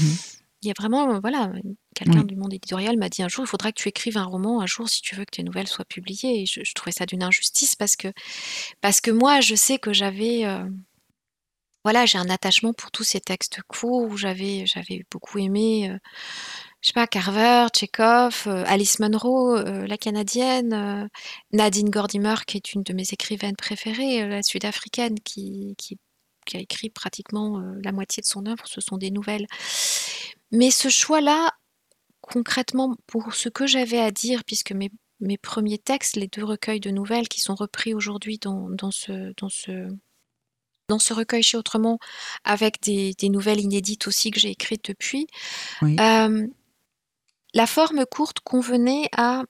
[0.66, 1.52] il y a vraiment, voilà,
[1.96, 4.62] quelqu'un du monde éditorial m'a dit un jour, il faudra que tu écrives un roman
[4.62, 6.42] un jour si tu veux que tes nouvelles soient publiées.
[6.42, 8.08] Et je, trouvais ça d'une injustice parce que,
[8.82, 10.68] parce que moi, je sais que j'avais, euh,
[11.84, 15.92] voilà, j'ai un attachement pour tous ces textes courts où j'avais, j'avais beaucoup aimé.
[15.92, 15.98] Euh,
[16.82, 21.10] je sais pas, Carver, Tchekhov, euh, Alice Munro, la canadienne,
[21.52, 26.00] Nadine Gordimer, qui est une de mes écrivaines préférées, la sud-africaine, qui, qui,
[26.46, 29.48] qui, a écrit pratiquement la moitié de son œuvre, ce sont des nouvelles.
[30.52, 31.52] Mais ce choix-là,
[32.22, 36.80] concrètement, pour ce que j'avais à dire, puisque mes, mes, premiers textes, les deux recueils
[36.80, 39.90] de nouvelles qui sont repris aujourd'hui dans, dans, ce, dans, ce,
[40.88, 42.00] dans ce recueil chez Autrement,
[42.44, 45.28] avec des, des nouvelles inédites aussi que j'ai écrites depuis,
[45.84, 46.48] euh,
[47.54, 49.44] la forme courte convenait à,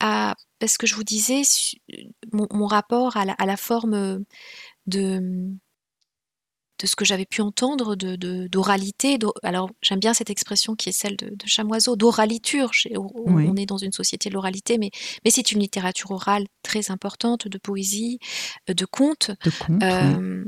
[0.00, 1.42] à, parce que je vous disais,
[2.32, 4.24] mon, mon rapport à la, à la forme
[4.86, 5.56] de
[6.80, 9.18] de ce que j'avais pu entendre d'oralité.
[9.18, 12.70] De, alors j'aime bien cette expression qui est celle de, Chamoiseau, d'oraliture.
[12.94, 14.90] On, est dans une société de l'oralité, mais,
[15.24, 18.18] mais c'est une littérature orale très importante, de poésie,
[18.68, 19.30] euh, de contes.
[19.82, 20.44] Euh,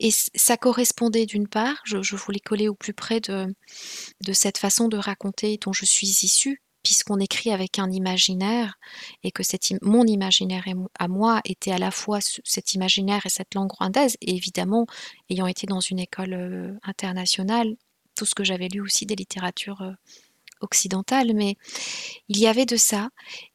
[0.00, 3.54] et ça correspondait d'une part, je, je, voulais coller au plus près de,
[4.24, 8.78] de cette façon de raconter dont je suis issue, puisqu'on écrit avec un imaginaire
[9.24, 9.42] et que
[9.82, 10.64] mon imaginaire
[10.98, 14.86] à moi était à la fois cet imaginaire et cette langue rwandaise, et évidemment,
[15.30, 17.74] ayant été dans une école euh, internationale,
[18.14, 19.92] tout ce que j'avais lu aussi des littératures euh,
[20.60, 21.56] occidentales, mais
[22.28, 23.08] il y avait de ça.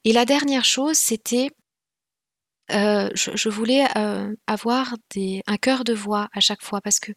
[0.04, 1.50] Et la dernière chose, c'était
[2.72, 3.84] euh, je, voulais
[4.46, 7.12] avoir un cœur de voix à chaque fois parce que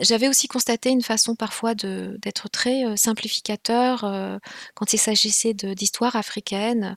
[0.00, 4.38] j'avais aussi constaté une façon parfois d'être très euh, simplificateur euh,
[4.74, 6.96] quand il s'agissait d'histoire africaine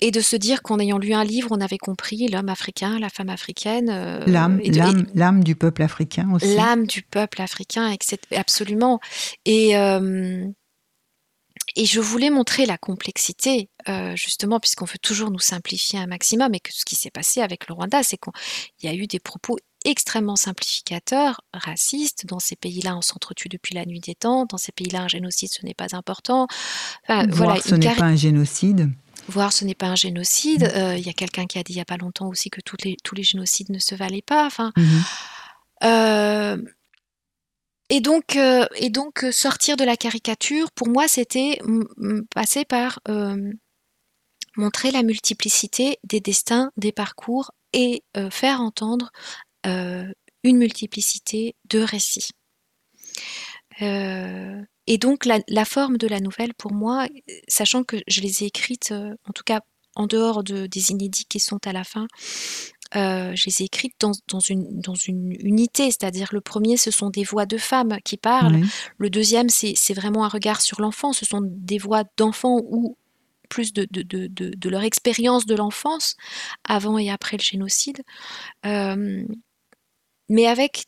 [0.00, 3.08] et de se dire qu'en ayant lu un livre, on avait compris l'homme africain, la
[3.08, 3.90] femme africaine.
[3.90, 6.54] Euh, l'âme, du peuple africain aussi.
[6.54, 7.92] L'âme du peuple africain,
[8.36, 9.00] absolument.
[9.44, 9.72] Et,
[11.76, 13.70] et je voulais montrer la complexité,
[14.14, 17.66] justement, puisqu'on veut toujours nous simplifier un maximum, et que ce qui s'est passé avec
[17.66, 18.32] le Rwanda, c'est qu'il
[18.84, 22.26] y a eu des propos extrêmement simplificateur, raciste.
[22.26, 24.46] Dans ces pays-là, on s'entretue depuis la nuit des temps.
[24.46, 26.46] Dans ces pays-là, un génocide, ce n'est pas important.
[27.08, 28.90] Voir, voilà, ce n'est pas un génocide.
[29.28, 30.64] Voir, ce n'est pas un génocide.
[30.64, 30.76] Mm.
[30.76, 32.60] Euh, il y a quelqu'un qui a dit il n'y a pas longtemps aussi que
[32.60, 34.46] toutes les, tous les génocides ne se valaient pas.
[34.46, 35.04] Enfin, mm-hmm.
[35.84, 36.62] euh,
[37.90, 41.60] et donc, euh, et donc, sortir de la caricature, pour moi, c'était
[42.34, 43.00] passer par
[44.56, 49.10] montrer la multiplicité des destins, des parcours et faire entendre
[49.66, 50.06] euh,
[50.44, 52.30] une multiplicité de récits.
[53.82, 57.06] Euh, et donc la, forme de la nouvelle, pour moi,
[57.48, 59.60] sachant que je les ai écrites, euh, en tout cas
[59.96, 62.06] en dehors de, des inédits qui sont à la fin,
[62.94, 67.24] je les ai écrites dans, une, dans une unité, c'est-à-dire le premier, ce sont des
[67.24, 68.60] voix de femmes qui parlent,
[68.96, 72.96] le deuxième, c'est vraiment un regard sur l'enfant, ce sont des voix d'enfants ou
[73.48, 76.16] plus de, de, de, de leur expérience de l'enfance,
[76.64, 78.02] avant et après le génocide
[80.28, 80.86] mais avec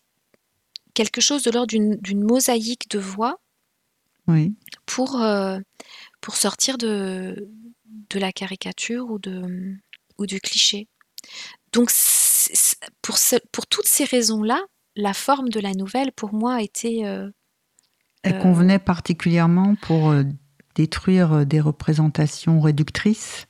[0.95, 3.39] quelque chose de l'ordre d'une mosaïque de voix
[4.87, 5.59] pour, euh,
[6.21, 7.49] pour sortir de,
[8.11, 9.77] de la caricature ou, de,
[10.19, 10.89] ou du cliché.
[11.73, 11.91] Donc,
[13.03, 13.17] pour,
[13.53, 14.61] pour toutes ces raisons-là,
[14.97, 17.07] la forme de la nouvelle, pour moi, été...
[17.07, 17.31] Euh,
[18.23, 20.25] Elle convenait particulièrement pour euh,
[20.75, 23.47] détruire euh, des représentations réductrices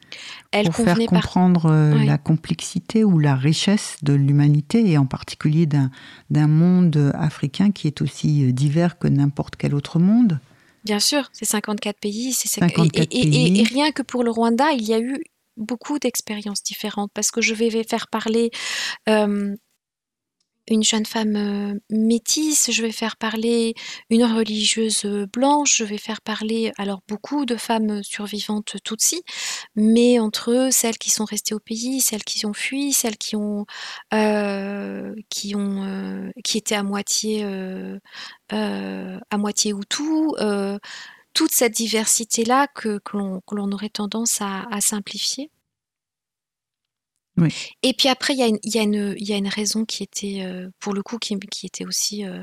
[0.65, 6.47] pour faire comprendre euh, la complexité ou la richesse de l'humanité et en particulier d'un
[6.47, 10.41] monde africain qui est aussi euh, divers que n'importe quel autre monde.
[10.85, 12.33] Bien sûr, c'est 54 pays.
[12.33, 13.61] 54 et, pays.
[13.61, 15.23] Et, rien que pour le Rwanda, il y a eu
[15.59, 18.51] beaucoup d'expériences différentes parce que je vais faire parler
[20.71, 23.75] une jeune femme euh, métisse, je vais faire parler
[24.09, 29.23] une religieuse euh, blanche, je vais faire parler alors beaucoup de femmes survivantes tutsi,
[29.75, 33.37] mais entre eux, celles qui sont restées au pays, celles qui ont fui, celles qui
[33.37, 33.67] ont
[34.15, 37.45] euh, qui ont qui étaient à moitié
[38.51, 40.05] à moitié Hutu,
[41.35, 45.51] toute cette diversité là que, que l'on aurait tendance à simplifier.
[47.83, 51.37] Et puis après, il y, a une, raison qui était, euh, pour le coup, qui,
[51.65, 52.43] était aussi, euh,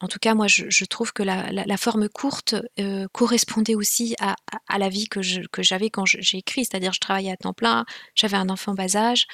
[0.00, 4.36] en tout cas, moi, je, trouve que la, forme courte euh, correspondait aussi à,
[4.78, 5.22] la vie que
[5.62, 9.26] j'avais quand j'ai écrit, c'est-à-dire je travaillais à temps plein, j'avais un enfant bas âge,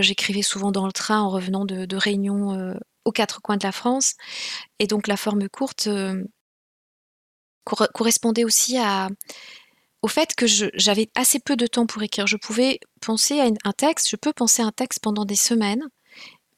[0.00, 2.74] j'écrivais souvent dans le train en revenant de, de réunions
[3.04, 4.14] aux quatre coins de la France,
[4.78, 5.88] et donc la forme courte
[7.64, 9.08] correspondait aussi à
[10.06, 12.28] au fait que j'avais assez peu de temps pour écrire.
[12.28, 15.82] Je pouvais penser à un texte, je peux penser à un texte pendant des semaines,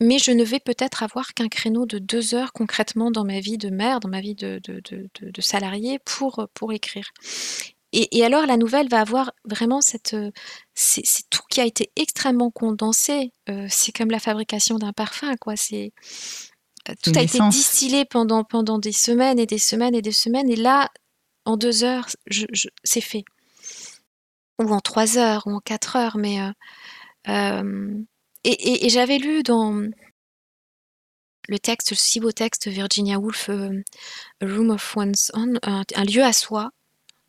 [0.00, 3.56] mais je ne vais peut-être avoir qu'un créneau de deux heures concrètement dans ma vie
[3.56, 7.10] de mère, dans ma vie de, de, salarié pour, pour écrire.
[7.94, 10.14] Et, alors la nouvelle va avoir vraiment cette...
[10.74, 13.32] C'est tout qui a été extrêmement condensé.
[13.48, 15.56] Euh, c'est comme la fabrication d'un parfum, quoi.
[15.56, 15.94] C'est...
[16.90, 20.50] Euh, tout a été distillé pendant, pendant des semaines et des semaines et des semaines.
[20.50, 20.90] Et là,
[21.46, 22.44] en deux heures, je,
[22.84, 23.24] c'est fait.
[24.58, 26.40] Ou en trois heures, ou en quatre heures, mais...
[26.40, 26.52] Euh,
[27.28, 27.94] euh,
[28.44, 29.86] et, j'avais lu dans
[31.48, 33.82] le texte, le si beau texte Virginia Woolf, euh,
[34.40, 36.70] A Room of One's Own, un, lieu à soi.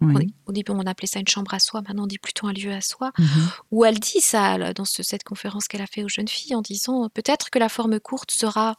[0.01, 2.71] au début, on appelait ça une chambre à soi, maintenant on dit plutôt un lieu
[2.71, 3.49] à soi, mhm.
[3.71, 7.09] où elle dit ça dans cette conférence qu'elle a fait aux jeunes filles en disant
[7.09, 8.75] peut-être que la forme courte sera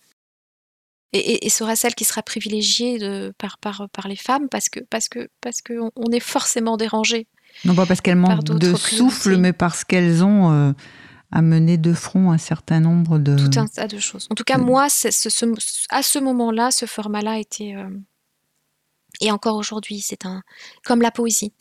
[1.13, 5.09] et, sera celle qui sera privilégiée de, par, par, par les femmes parce que parce
[5.09, 7.27] que parce que on, est forcément dérangé.
[7.65, 10.73] Non pas parce qu'elles manquent de souffle, mais parce qu'elles ont euh,
[11.31, 14.27] amené de front un certain nombre de tout un tas de choses.
[14.31, 15.45] En tout cas, moi, ce, ce,
[15.91, 17.89] à ce moment-là, ce format-là était euh,
[19.21, 20.43] et encore aujourd'hui, c'est un
[20.85, 21.53] comme la poésie.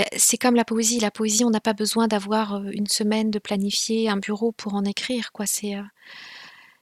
[0.00, 1.00] Euh, c'est comme la poésie.
[1.00, 4.84] La poésie, on n'a pas besoin d'avoir une semaine de planifier un bureau pour en
[4.84, 5.32] écrire.
[5.32, 5.74] Quoi, c'est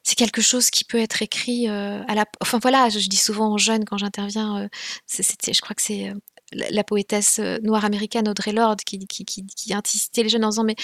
[0.03, 2.25] c'est quelque chose qui peut être écrit euh, à la.
[2.41, 4.69] Enfin voilà, je, dis souvent aux jeunes quand j'interviens, euh,
[5.09, 6.13] je crois que c'est
[6.55, 10.51] euh, la, poétesse noire américaine Audrey Lorde qui, qui, qui, qui, insistait les jeunes en
[10.51, 10.77] disant mais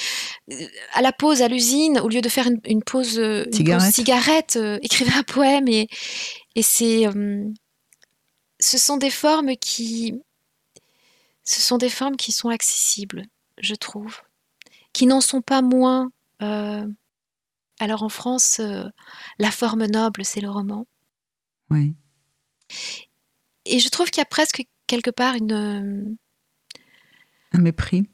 [0.94, 3.20] à la pause à l'usine, au lieu de faire une, pause,
[3.92, 5.88] cigarette, écrivez un poème et,
[6.54, 7.06] et c'est.
[8.60, 10.14] ce sont des formes qui.
[11.44, 13.24] Ce sont des formes qui sont accessibles,
[13.58, 14.20] je trouve,
[14.92, 16.10] qui n'en sont pas moins
[17.80, 18.84] alors en France, euh,
[19.38, 20.86] la forme noble, c'est le roman.
[21.70, 21.94] Oui.
[23.64, 26.16] Et je trouve qu'il y a presque quelque part une...
[27.52, 28.04] Un mépris.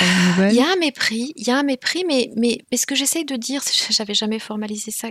[0.00, 2.94] Il y a un mépris, il y a un mépris, mais, mais, mais ce que
[2.94, 5.08] j'essaye de dire, j'avais jamais formalisé ça,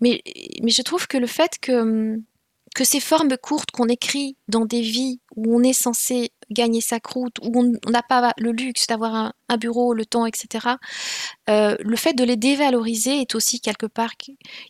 [0.00, 0.22] mais,
[0.62, 2.20] mais je trouve que le fait que
[2.74, 6.98] que ces formes courtes qu'on écrit dans des vies où on est censé gagner sa
[6.98, 10.74] croûte, où on n'a pas le luxe d'avoir un, bureau, le temps, etc.,
[11.48, 14.10] euh, le fait de les dévaloriser est aussi quelque part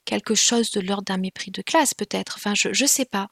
[0.05, 2.35] quelque chose de l'ordre d'un mépris de classe, peut-être.
[2.37, 3.29] Enfin, je ne sais pas.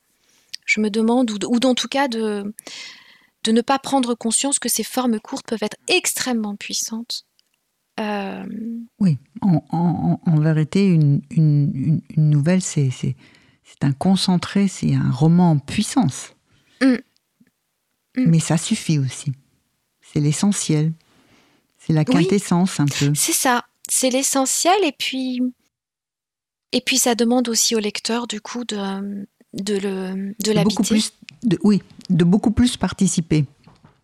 [0.64, 2.54] Je me demande, ou, ou en tout cas de,
[3.44, 7.26] de ne pas prendre conscience que ces formes courtes peuvent être extrêmement puissantes.
[8.00, 8.44] Euh,
[8.98, 12.90] oui, en, vérité, une, une nouvelle, c'est
[13.72, 16.34] c'est un concentré, c'est un roman en puissance.
[16.80, 16.96] Mm.
[18.16, 18.26] Mm.
[18.26, 19.32] Mais ça suffit aussi.
[20.00, 20.92] C'est l'essentiel.
[21.78, 23.12] C'est la quintessence un peu.
[23.14, 23.64] C'est ça.
[23.88, 25.40] C'est l'essentiel et puis
[26.70, 31.00] et puis ça demande aussi au lecteur du coup de de le de l'habiter.
[31.62, 33.44] oui, de beaucoup plus participer.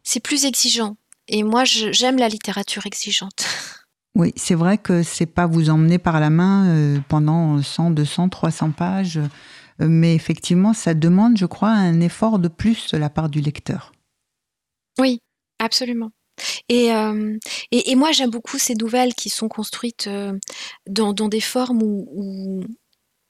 [0.03, 0.97] C'est plus exigeant.
[1.29, 3.45] Et moi, j'aime la littérature exigeante.
[4.15, 8.31] Oui, c'est vrai que c'est pas vous emmener par la main euh, pendant 100, 200,
[8.31, 13.11] 300 pages, euh, mais effectivement, ça demande, je crois, un effort de plus de la
[13.11, 13.93] part du lecteur.
[14.99, 15.21] Oui,
[15.61, 16.11] absolument.
[16.69, 17.37] Et, euh,
[17.71, 20.11] et, moi, j'aime beaucoup ces nouvelles qui sont construites
[20.89, 22.65] dans, dans, des formes où,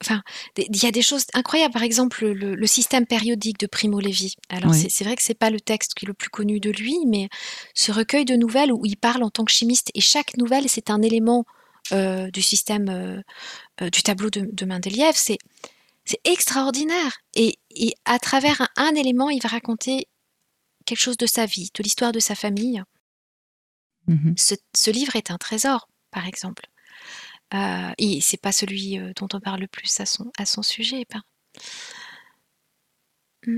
[0.01, 0.21] Enfin,
[0.57, 1.73] il y a des choses incroyables.
[1.73, 4.35] Par exemple, le, système périodique de Primo Levi.
[4.47, 6.95] Alors, c'est vrai que c'est pas le texte qui est le plus connu de lui,
[7.05, 7.27] mais
[7.73, 10.89] ce recueil de nouvelles où il parle en tant que chimiste et chaque nouvelle, c'est
[10.89, 11.45] un élément
[11.91, 13.21] euh, du système euh,
[13.81, 15.15] euh, du tableau de, de Mendeleïev.
[15.15, 15.39] C'est
[16.23, 17.19] extraordinaire.
[17.35, 17.57] Et,
[18.05, 20.07] à travers un, élément, il va raconter
[20.85, 22.83] quelque chose de sa vie, de l'histoire de sa famille.
[24.07, 26.65] Mmh ce livre est un trésor, par exemple.
[27.53, 30.61] Euh, et c'est pas celui euh, dont on parle le plus à son, à son
[30.61, 31.03] sujet.
[33.45, 33.57] Mm.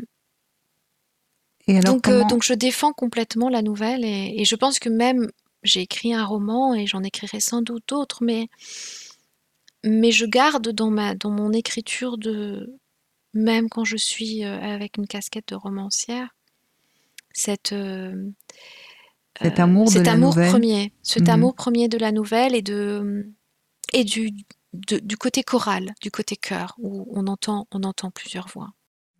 [1.68, 5.30] Et donc, euh, donc je défends complètement la nouvelle et, je pense que même
[5.64, 8.48] j'ai écrit un roman et j'en écrirai sans doute d'autres, mais
[9.84, 12.78] mais je garde dans, ma, dans mon écriture de
[13.34, 16.36] même quand je suis avec une casquette de romancière,
[17.34, 17.74] cette,
[19.42, 20.50] cet amour, de cet la amour nouvelle.
[20.50, 21.30] premier, cet Mhm.
[21.30, 23.32] amour premier de la nouvelle et de
[23.92, 24.32] et du
[24.74, 28.72] de- du côté choral, du côté chœur, où on entend on entend plusieurs voix.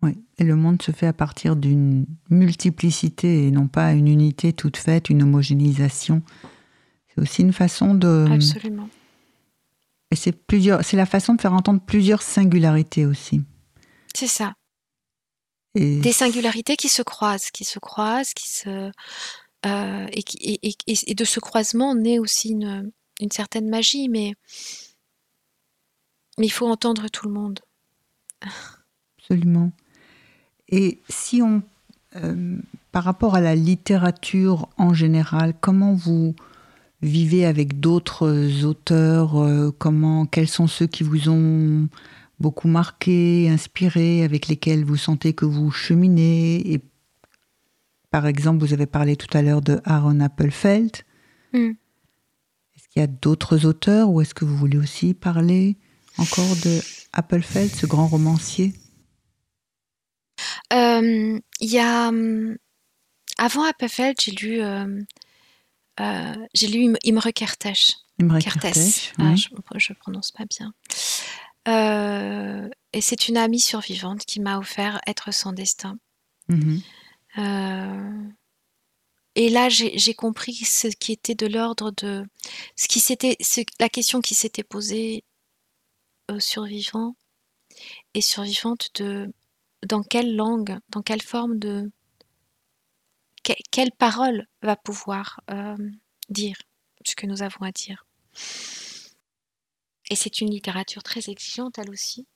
[0.02, 4.52] Oui, et le monde se fait à partir d'une multiplicité et non pas une unité
[4.52, 6.22] toute faite, une homogénéisation.
[7.08, 8.26] C'est aussi une façon de.
[8.30, 8.88] Absolument.
[10.10, 10.84] Et c'est plusieurs.
[10.84, 13.42] C'est la façon de faire entendre plusieurs singularités aussi.
[14.14, 14.54] C'est ça.
[15.74, 18.90] Et Des singularités qui se croisent, qui se croisent, qui se
[19.64, 22.90] euh, et, qui- et, et- et- et de ce croisement naît aussi une,
[23.22, 24.34] une certaine magie, mais
[26.38, 27.60] mais il faut entendre tout le monde.
[29.18, 29.72] Absolument.
[30.68, 31.62] Et si on,
[32.16, 32.56] euh,
[32.90, 36.34] par rapport à la littérature en général, comment vous
[37.02, 41.88] vivez avec d'autres auteurs euh, Comment, quels sont ceux qui vous ont
[42.40, 46.80] beaucoup marqué, inspiré, avec lesquels vous sentez que vous cheminez Et
[48.10, 50.96] par exemple, vous avez parlé tout à l'heure de Aaron Appelfeld.
[51.52, 51.72] Mm.
[52.92, 55.78] Qu'il y a d'autres auteurs ou est-ce que vous voulez aussi parler
[56.18, 56.80] encore de
[57.14, 58.74] Appelfeld, ce grand romancier?
[60.72, 62.56] Euh, Il y a hum,
[63.38, 65.00] avant Appelfeld, j'ai lu euh,
[66.00, 67.96] euh, j'ai lu Im- Imre Kertész.
[68.20, 69.12] Imre Kertész.
[69.18, 70.74] Ah, je, je prononce pas bien.
[71.68, 75.96] Euh, et c'est une amie survivante qui m'a offert Être sans destin.
[76.48, 76.80] Mhm.
[77.38, 78.28] Euh,
[79.34, 82.24] et là, j'ai compris ce qui était de l'ordre de
[82.76, 83.36] ce qui s'était,
[83.80, 85.24] la question qui s'était posée
[86.28, 87.14] aux survivants
[88.14, 89.32] et survivantes de
[89.86, 91.90] dans quelle langue, dans quelle forme de
[93.44, 95.76] que- quelle parole va pouvoir euh,
[96.28, 96.56] dire
[97.04, 98.06] ce que nous avons à dire.
[100.10, 102.26] Et c'est une littérature très exigeante, elle aussi,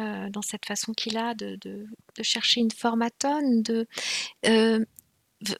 [0.00, 1.86] euh, dans cette façon qu'il a de, de-
[2.22, 3.86] chercher une forme atone, de
[4.46, 4.84] euh,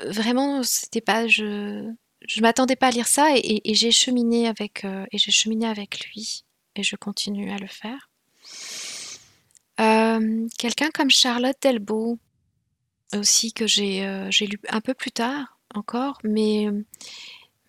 [0.00, 1.92] vraiment, c'était pas, je,
[2.26, 6.06] je m'attendais pas à lire ça et, j'ai cheminé avec euh, et j'ai cheminé avec
[6.06, 8.10] lui et je continue à le faire.
[9.80, 12.18] Euh, Quelqu'un comme Charlotte Delbo
[13.14, 16.68] aussi que j'ai euh, lu un peu plus tard encore, mais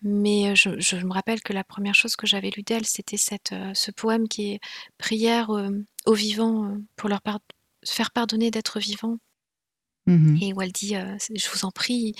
[0.02, 3.72] mais je, me rappelle que la première chose que j'avais lu d'elle, c'était cette euh,
[3.74, 4.60] ce poème qui est
[4.96, 5.50] prière
[6.06, 7.20] aux vivants pour leur
[7.84, 9.18] faire pardonner d'être vivants.
[10.08, 10.38] Mhm.
[10.42, 12.14] Et où elle dit, euh, je vous en prie,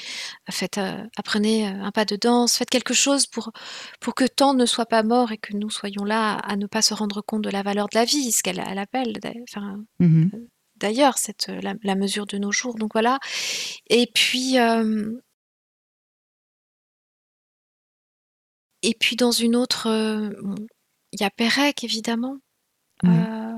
[0.50, 3.52] faites, euh, apprenez euh, un pas de danse, faites quelque chose pour,
[4.00, 6.82] pour que tant ne soit pas mort et que nous soyons là à ne pas
[6.82, 9.14] se rendre compte de la valeur de la vie, ce qu'elle elle appelle
[9.48, 10.30] enfin, Mhm.
[10.76, 12.74] d'ailleurs cette, la, la mesure de nos jours.
[12.76, 13.18] Donc voilà.
[13.88, 15.12] Et puis, euh,
[18.82, 20.54] et puis dans une autre, euh, bon,
[21.12, 22.38] il y a Pérec évidemment.
[23.04, 23.54] Euh,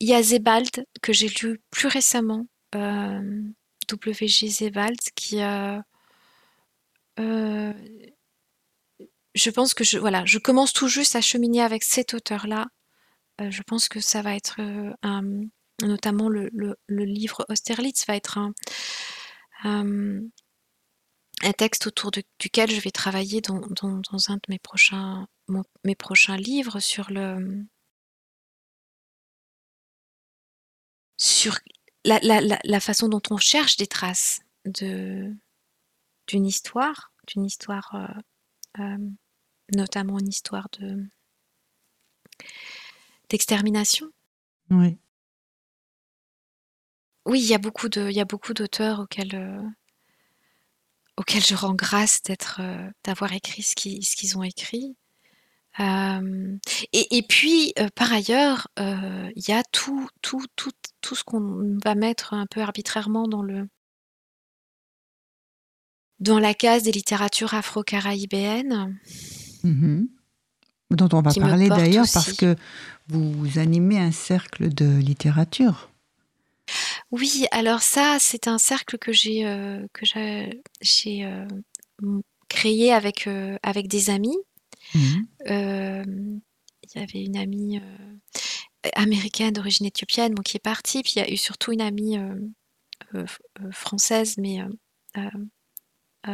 [0.00, 2.55] il y a Zebald que j'ai lu plus récemment, euh,
[3.88, 4.48] W.G.
[4.48, 5.78] Zebald, qui euh,
[7.18, 7.72] euh,
[9.34, 12.66] je pense que je je commence tout juste à cheminer avec cet auteur-là.
[13.40, 15.46] Euh, je pense que ça va être euh,
[15.82, 16.50] notamment le,
[16.88, 18.52] livre Austerlitz va être un,
[21.58, 23.60] texte autour duquel je vais travailler dans,
[24.28, 25.26] un de mes prochains,
[25.84, 27.66] mes prochains livres sur le
[31.18, 31.58] sur
[32.06, 35.34] la, la- la- la façon dont on cherche des traces de
[36.28, 38.98] d'une histoire, d'une histoire, euh, euh,
[39.74, 41.06] notamment une histoire de
[43.28, 44.06] d'extermination.
[44.70, 44.98] Oui.
[47.26, 49.62] Oui, il y a beaucoup de, il y a beaucoup d'auteurs auxquels, euh,
[51.16, 52.60] auxquels je rends grâce d'être,
[53.04, 54.96] d'avoir écrit ce qu'ils ont écrit.
[55.80, 56.56] Euh,
[56.92, 61.24] et, et puis, euh, par ailleurs, euh, il y a tout, tout, tout, tout ce
[61.24, 63.68] qu'on va mettre un peu arbitrairement dans le,
[66.18, 68.98] dans la case des littératures afro-caraïbéennes.
[69.64, 70.08] Mhm.
[70.90, 72.54] Dont on va parler d'ailleurs parce que
[73.08, 75.90] vous animez un cercle de littérature.
[77.10, 79.42] Oui, alors ça, c'est un cercle que j'ai
[79.92, 80.62] que j'ai
[82.48, 83.28] créé avec
[83.64, 84.36] avec des amis.
[84.94, 86.40] Mhm.
[86.94, 91.22] Il y avait une amie euh, américaine d'origine éthiopienne, qui est partie, puis il y
[91.22, 92.34] a eu surtout une amie euh,
[93.14, 93.26] euh,
[93.72, 94.58] française, mais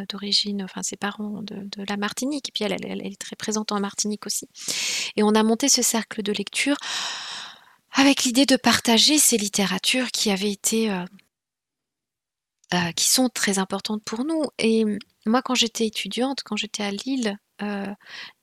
[0.08, 3.80] d'origine, enfin ses parents de, la Martinique, puis elle, elle, elle est très présente en
[3.80, 4.48] Martinique aussi.
[5.16, 6.76] Et on a monté ce cercle de lecture
[7.92, 10.90] avec l'idée de partager ces littératures qui avaient été,
[12.96, 14.44] qui sont très importantes pour nous.
[14.58, 14.84] Et
[15.26, 17.38] moi, quand j'étais étudiante, quand j'étais à Lille,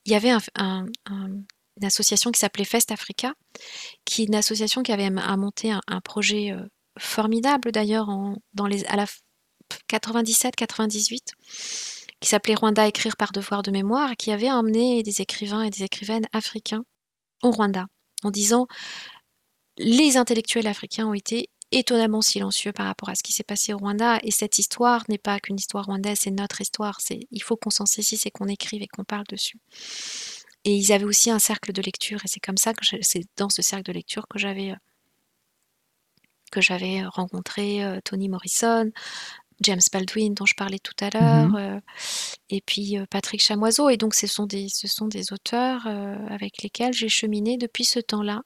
[0.10, 1.44] il y avait un, un- un-
[1.82, 3.34] association qui s'appelait Fest Africa,
[4.04, 6.54] qui est une association qui avait monté un, projet
[6.98, 8.10] formidable d'ailleurs
[8.54, 9.06] dans les, à la
[9.90, 11.20] 97-98
[12.20, 15.84] qui s'appelait Rwanda écrire par devoir de mémoire, qui avait emmené des écrivains et des
[15.84, 16.84] écrivaines africains
[17.44, 17.88] au Rwanda,
[18.24, 18.68] en disant
[19.78, 23.78] les intellectuels africains ont été étonnamment silencieux par rapport à ce qui s'est passé au
[23.78, 27.58] Rwanda, et cette histoire n'est pas qu'une histoire rwandaise, c'est notre histoire, c'est il faut
[27.58, 29.60] qu'on s'en saisisse et qu'on écrive et qu'on parle dessus.
[30.66, 33.50] Et ils avaient aussi un cercle de lecture, et c'est comme ça que c'est dans
[33.50, 34.74] ce cercle de lecture que j'avais
[36.52, 38.92] que j'avais rencontré euh, Toni Morrison,
[39.62, 41.56] James Baldwin dont je parlais tout à l'heure, mhm.
[41.56, 41.80] euh,
[42.50, 43.90] et puis euh, Patrick Chamoiseau.
[43.90, 47.86] Et donc ce sont des, ce sont des auteurs euh, avec lesquels j'ai cheminé depuis
[47.86, 48.44] ce temps-là.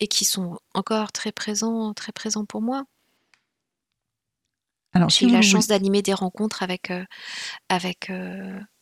[0.00, 2.84] Et qui sont encore très présents, très présents pour moi.
[5.08, 6.90] J'ai eu la chance d'animer des rencontres avec,
[7.68, 8.10] avec,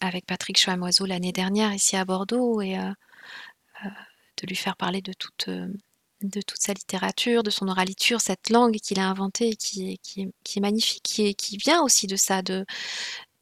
[0.01, 5.49] avec Patrick Chamoiseau l'année dernière ici à Bordeaux et de lui faire parler de toute,
[5.49, 10.59] de toute sa littérature, de son oraliture, cette langue qu'il a inventée, qui qui qui
[10.59, 12.65] est magnifique, qui, qui vient aussi de ça, de,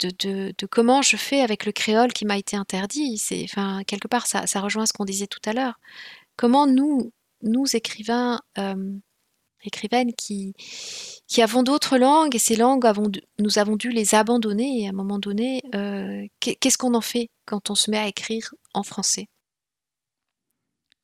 [0.01, 3.19] de, comment je fais avec le créole qui m'a été interdit.
[3.19, 5.79] C'est, enfin, quelque part, ça, ça rejoint ce qu'on disait tout à l'heure.
[6.37, 7.13] Comment nous,
[7.43, 8.93] nous écrivains, euh,
[9.65, 10.55] écrivaines qui,
[11.39, 12.85] avons d'autres langues, et ces langues,
[13.39, 17.29] nous avons dû les abandonner, et à un moment donné, euh, qu'est-ce qu'on en fait
[17.47, 19.27] quand on se met à écrire en français?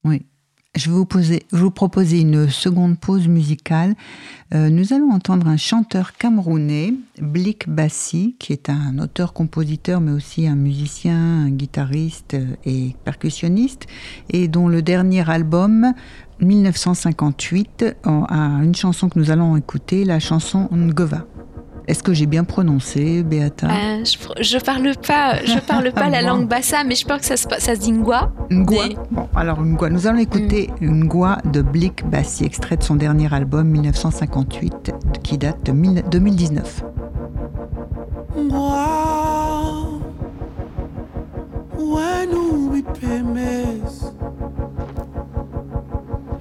[0.04, 0.26] Oui,
[0.78, 1.42] je vais vous, poser,
[1.74, 3.94] proposer une seconde pause musicale.
[4.54, 10.46] Euh, nous allons entendre un chanteur camerounais, Blik Bassi, qui est un auteur-compositeur, mais aussi
[10.46, 13.86] un musicien, un guitariste et percussionniste,
[14.30, 15.92] et dont le dernier album,
[16.40, 21.26] 1958, a une chanson que nous allons écouter, la chanson Ngova.
[21.88, 26.20] Est-ce que j'ai bien prononcé, Beata euh, je, ne parle pas, je parle pas la
[26.20, 28.30] langue bassa, mais je pense que ça se, ça se dit Ngwa.
[28.50, 28.84] Ngwa.
[29.10, 29.88] Bon, alors Ngwa.
[29.88, 31.04] Nous allons écouter mm.
[31.04, 35.72] Ngwa de Blick Bassi, extrait de son dernier album 1958, qui date de
[36.10, 36.84] 2019.
[38.36, 39.28] Ngwa,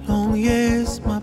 [0.06, 1.20] long yes ma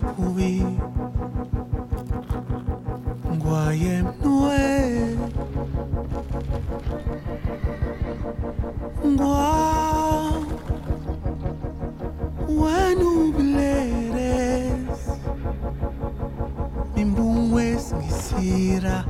[16.96, 19.04] Mimbungwes misira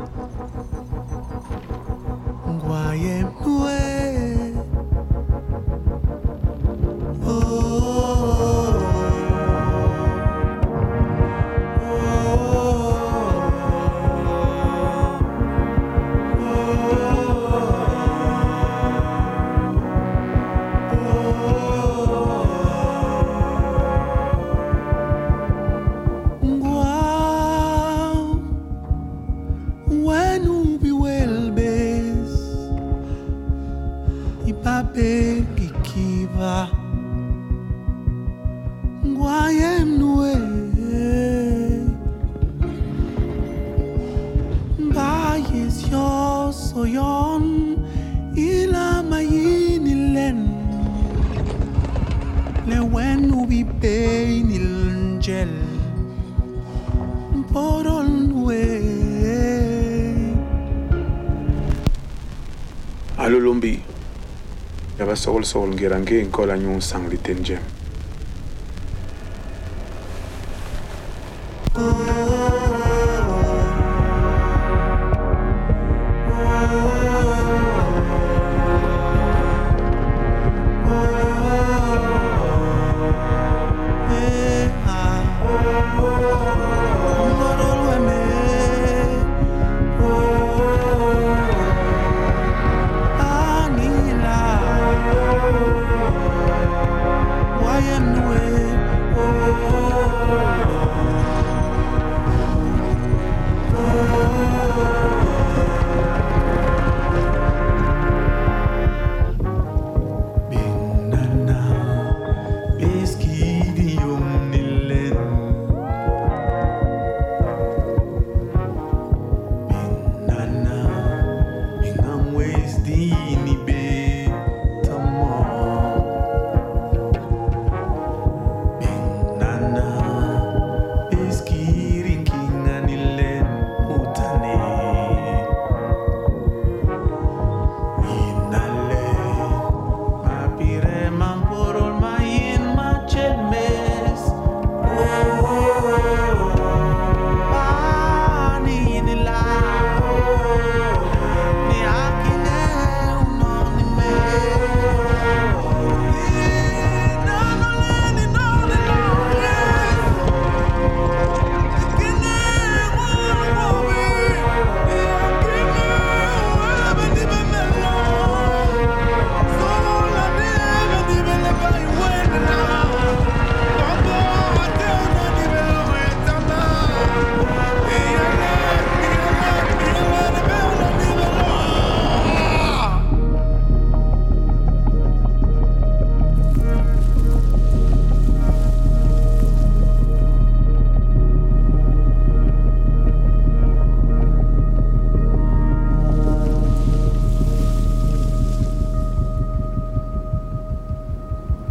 [65.86, 67.62] gera nge nkola nyo nsaŋli ten jem.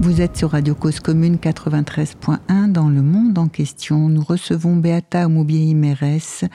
[0.06, 4.08] Vous êtes sur Radio Cause Commune 93.1 dans le monde en question.
[4.08, 6.46] Nous recevons Beata Oumoubiei Mérès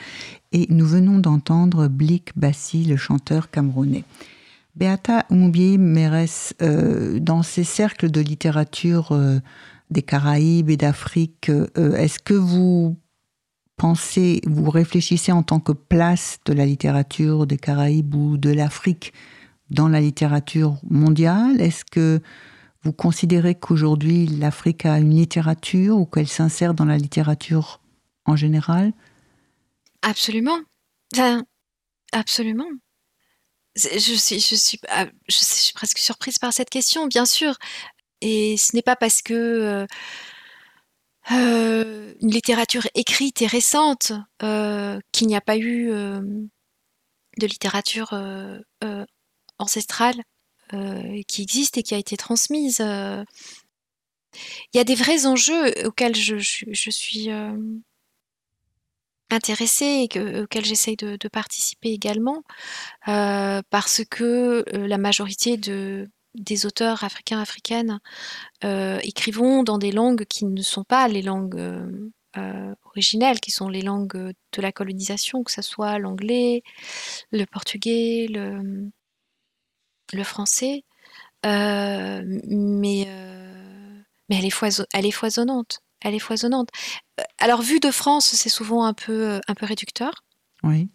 [0.53, 4.05] et nous venons d'entendre Blik Bassi, le chanteur camerounais.
[4.77, 9.39] Beata Oumoubiei Mérès, euh, dans ces cercles de littérature euh,
[9.89, 12.95] des Caraïbes et d'Afrique, euh, est-ce que vous
[13.75, 19.11] pensez, vous réfléchissez en tant que place de la littérature des Caraïbes ou de l'Afrique
[19.69, 21.59] dans la littérature mondiale?
[21.59, 22.21] Est-ce que
[22.83, 27.79] vous considérez qu'aujourd'hui l'Afrique a une littérature ou qu'elle s'insère dans la littérature
[28.25, 28.93] en général?
[30.01, 30.59] Absolument.
[32.11, 32.69] absolument.
[33.75, 37.55] Ah, je suis presque surprise par cette question, bien sûr.
[38.21, 39.85] Et ce n'est pas parce que euh,
[41.31, 44.11] euh, une littérature écrite et récente
[44.43, 48.13] euh, qu'il n'y a pas eu de littérature
[49.57, 50.21] ancestrale
[51.27, 52.79] qui existe et qui a été transmise.
[52.81, 53.23] Euh.
[54.73, 57.51] Il y a des vrais enjeux auxquels je, suis euh,
[59.29, 62.43] intéressée et auxquels j'essaye de, participer également,
[63.05, 67.99] parce que la majorité de, des auteurs africains, africaines
[68.63, 71.59] écrivont dans des langues qui ne sont pas les langues
[72.85, 76.63] originelles, qui sont les langues de la colonisation, que ce soit l'anglais,
[77.31, 78.89] le portugais, le,
[80.13, 80.83] le français,
[81.45, 85.79] euh, mais, euh, mais elle, est elle est foisonnante.
[86.01, 86.69] Elle est foisonnante.
[87.19, 90.23] Euh, alors, vue de France, c'est souvent un peu, un peu réducteur.
[90.63, 90.89] Oui.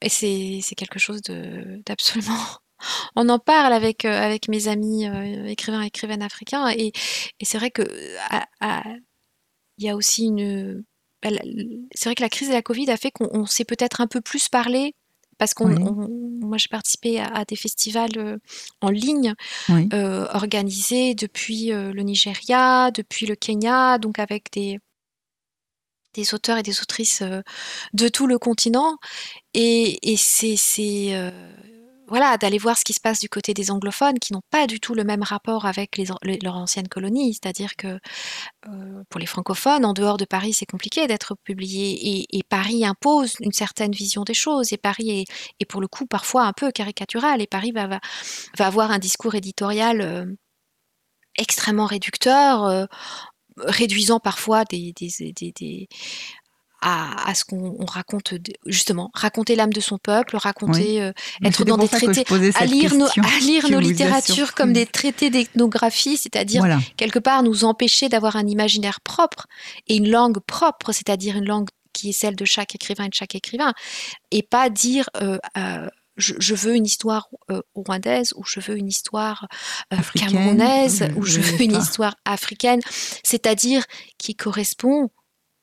[0.00, 2.38] Et c'est quelque chose d'absolument
[3.16, 5.04] on en parle avec, avec mes amis
[5.50, 6.92] écrivains et écrivaines africains et,
[7.42, 7.82] c'est vrai que
[9.78, 10.84] il y a aussi une
[11.94, 14.20] c'est vrai que la crise de la Covid a fait qu'on s'est peut-être un peu
[14.20, 14.94] plus parlé
[15.38, 15.68] parce qu'on,
[16.48, 18.38] moi j'ai participé à, des festivals euh,
[18.80, 19.34] en ligne
[19.70, 24.78] euh, organisés depuis euh, le Nigeria, depuis le Kenya, donc avec des,
[26.14, 27.22] des auteurs et des autrices
[27.92, 28.96] de tout le continent.
[29.54, 30.56] Et, et c'est,
[32.08, 34.80] voilà, d'aller voir ce qui se passe du côté des anglophones qui n'ont pas du
[34.80, 36.06] tout le même rapport avec les,
[36.42, 37.34] leur ancienne colonie.
[37.34, 37.98] C'est-à-dire que
[38.68, 43.34] euh, pour les francophones, en dehors de Paris, c'est compliqué d'être publié et, Paris impose
[43.40, 44.72] une certaine vision des choses.
[44.72, 45.26] Et Paris
[45.60, 47.42] est, pour le coup parfois un peu caricatural.
[47.42, 48.00] Et Paris va,
[48.58, 50.24] avoir un discours éditorial euh,
[51.36, 52.64] extrêmement réducteur.
[52.64, 52.86] Euh,
[53.58, 54.94] réduisant parfois des,
[56.80, 58.34] à, ce qu'on raconte
[58.66, 61.12] justement raconter l'âme de son peuple raconter euh,
[61.44, 62.24] être dans des traités
[62.54, 66.64] à lire nos, à lire nos littératures comme des traités d'ethnographie c'est-à-dire
[66.96, 69.46] quelque part nous empêcher d'avoir un imaginaire propre
[69.88, 73.14] et une langue propre c'est-à-dire une langue qui est celle de chaque écrivain et de
[73.14, 73.72] chaque écrivain
[74.30, 77.28] et pas dire euh, euh, je, veux une histoire
[77.76, 79.46] rwandaise ou je veux une histoire
[80.16, 82.80] camerounaise ou je veux une histoire africaine,
[83.22, 83.84] c'est-à-dire
[84.18, 85.10] qui correspond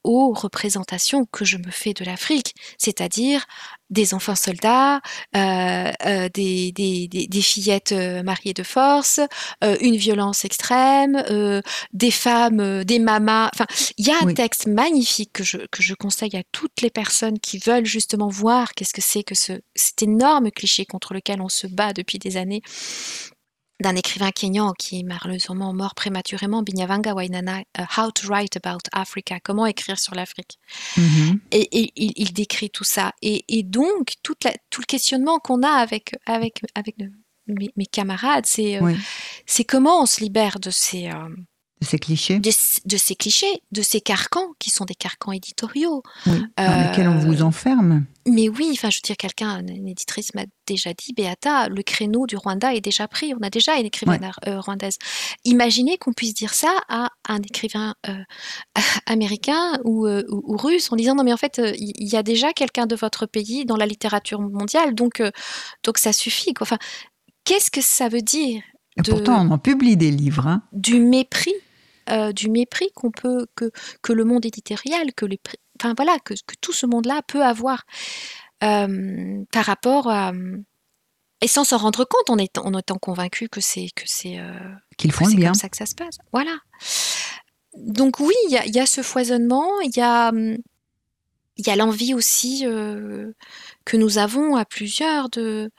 [0.06, 3.46] aux représentations que je me fais de l'Afrique, c'est-à-dire
[3.90, 5.02] des enfants soldats,
[5.36, 9.20] euh, euh, des, des, fillettes euh, mariées de force,
[9.82, 11.24] une violence extrême,
[11.94, 13.50] des femmes, des mamas.
[13.54, 13.66] Enfin,
[13.98, 17.40] il y a un texte magnifique que je, que je conseille à toutes les personnes
[17.40, 21.50] qui veulent justement voir qu'est-ce que c'est que ce, cet énorme cliché contre lequel on
[21.50, 22.62] se bat depuis des années,
[23.82, 28.84] d'un écrivain kényan qui est malheureusement mort prématurément, Binyavanga Wainana, uh, How to Write About
[28.94, 30.60] Africa, comment écrire sur l'Afrique.
[30.98, 31.40] Mm-hmm.
[31.52, 33.12] Et, il, décrit tout ça.
[33.22, 36.96] Et, donc, tout le questionnement qu'on a avec, avec, avec
[37.48, 38.96] mes, camarades, euh,
[39.46, 41.10] c'est comment on se libère de ces...
[41.10, 41.30] Euh,
[41.82, 46.04] de ces clichés de, ces clichés, de ces carcans qui sont des carcans éditoriaux.
[46.26, 46.34] dans
[46.90, 48.06] lesquels on vous euh, enferme.
[48.28, 52.26] Mais oui, enfin, je veux dire, quelqu'un, une éditrice m'a déjà dit, Beata, le créneau
[52.26, 53.34] du Rwanda est déjà pris.
[53.40, 54.98] On a déjà une écrivaine euh, rwandaise.
[55.44, 58.24] Imaginez qu'on puisse dire ça à un écrivain euh,
[59.06, 62.86] américain ou, ou, russe en disant non mais en fait il y, a déjà quelqu'un
[62.86, 65.22] de votre pays dans la littérature mondiale, donc
[65.84, 66.54] donc ça suffit.
[66.62, 66.78] Enfin,
[67.44, 68.62] qu'est-ce que ça veut dire
[68.98, 70.48] et pourtant, on en publie des livres.
[70.48, 70.64] Hein.
[70.72, 71.54] Du mépris
[72.10, 75.40] euh, du mépris qu'on peut que, que le monde éditorial, que les,
[75.80, 77.84] enfin voilà, que, que tout ce monde-là peut avoir
[78.64, 80.32] euh, par rapport à
[81.42, 84.54] et sans s'en rendre compte, en étant, en étant convaincu que c'est que c'est euh,
[84.98, 85.50] qu'ils font bien.
[85.50, 86.18] comme ça que ça se passe.
[86.32, 86.58] Voilà.
[87.78, 90.32] Donc oui, il y, y a, ce foisonnement, il y a
[91.58, 95.72] il y a l'envie aussi que nous avons à plusieurs de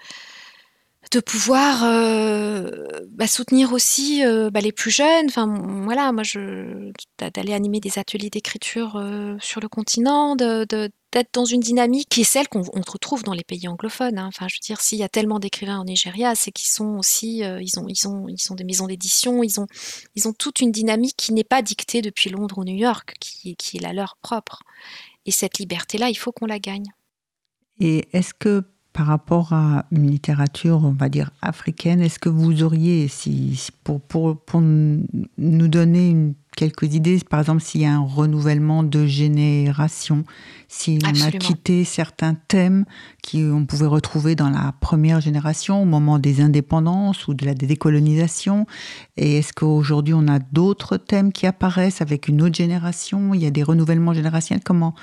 [1.13, 5.27] de pouvoir euh, bah, soutenir aussi euh, bah, les plus jeunes.
[5.29, 5.47] Enfin,
[5.85, 11.45] voilà, moi, je d'aller animer des ateliers d'écriture euh, sur le continent, d'aller d'être dans
[11.45, 14.19] une dynamique qui est celle qu'on retrouve dans les pays anglophones.
[14.19, 14.27] Hein.
[14.27, 17.39] Enfin, je veux dire, s'il y a tellement d'écrivains en Nigeria, c'est qu'ils sont aussi,
[17.39, 19.67] ils ont, ils ont, ils ont des maisons d'édition, ils ont,
[20.15, 23.57] ils ont toute une dynamique qui n'est pas dictée depuis Londres ou New York, qui,
[23.57, 24.63] qui est la leur propre.
[25.25, 26.93] Et cette liberté-là, il faut qu'on la gagne.
[27.81, 28.65] Et est-ce que
[28.97, 34.01] par rapport à une littérature, on va dire africaine, est-ce que vous auriez, si, pour,
[34.01, 39.05] pour, pour nous donner une, quelques idées, par exemple s'il y a un renouvellement de
[39.05, 40.25] génération,
[40.69, 42.87] si on a quitté certains thèmes
[43.31, 48.67] qu'on pouvait retrouver dans la première génération, au moment des indépendances ou de la décolonisation,
[49.19, 53.47] et est-ce qu'aujourd'hui on a d'autres thèmes qui apparaissent avec une autre génération, il y
[53.47, 54.95] a des renouvellements générationnels, comment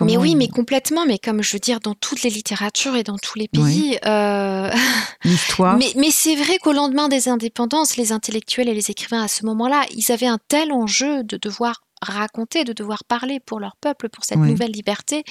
[0.00, 1.04] mais oui, mais complètement.
[1.06, 3.98] Mais comme je veux dire, dans toutes les littératures et dans tous les pays.
[4.06, 4.70] Euh,
[5.24, 5.76] L'histoire.
[5.76, 9.44] mais, mais c'est vrai qu'au lendemain des indépendances, les intellectuels et les écrivains à ce
[9.46, 14.08] moment-là, ils avaient un tel enjeu de devoir raconter, de devoir parler pour leur peuple,
[14.08, 15.22] pour cette nouvelle liberté,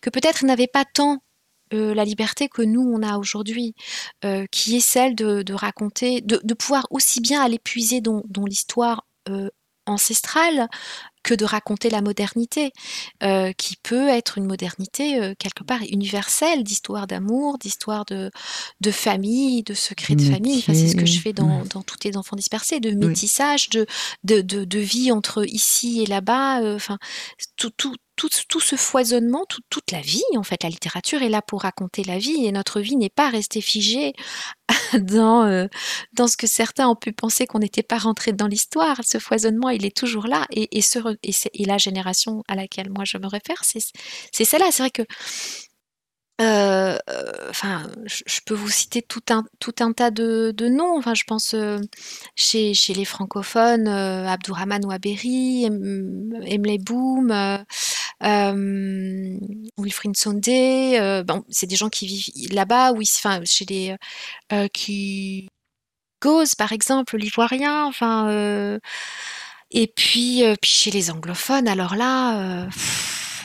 [0.00, 1.18] que peut-être ils n'avaient pas tant
[1.72, 3.74] euh, la liberté que nous, on a aujourd'hui,
[4.24, 9.06] euh, qui est celle de, raconter, de, pouvoir aussi bien aller puiser dans, dans l'histoire
[9.86, 10.68] ancestrale
[11.22, 12.72] que de raconter la modernité,
[13.22, 18.30] euh, qui peut être une modernité euh, quelque part universelle, d'histoire d'amour, d'histoire de,
[18.80, 20.62] de famille, de secrets de famille.
[20.62, 23.86] c'est ce que je fais dans, dans Tous les enfants dispersés, de métissage, de,
[24.24, 26.62] de, de, vie entre ici et là-bas.
[26.62, 26.98] Euh, enfin,
[27.56, 27.94] tout, tout,
[28.28, 32.18] tout, ce foisonnement, toute la vie, en fait, la littérature est là pour raconter la
[32.18, 34.12] vie et notre vie n'est pas restée figée
[34.94, 35.66] dans, euh,
[36.12, 39.00] dans ce que certains ont pu penser qu'on n'était pas rentré dans l'histoire.
[39.04, 43.04] Ce foisonnement, il est toujours là et, et, ce, et, la génération à laquelle moi
[43.04, 44.68] je me réfère, c'est celle-là.
[44.70, 45.02] C'est vrai que
[46.40, 46.96] euh,
[47.50, 50.96] enfin, je peux vous citer tout un, tout un tas de, de noms.
[50.96, 51.78] Enfin, je pense euh,
[52.34, 56.78] chez, chez les francophones, euh, Abdourahman Ouaberi, Emle
[58.20, 59.38] Boom,
[59.78, 61.22] Wilfried Sondé.
[61.26, 63.96] bon, c'est des gens qui vivent là-bas, oui, enfin, chez les
[64.72, 65.48] qui
[66.22, 67.84] Gauze, par exemple, l'ivoirien.
[67.86, 68.78] Enfin,
[69.70, 72.68] et puis, puis chez les anglophones, alors là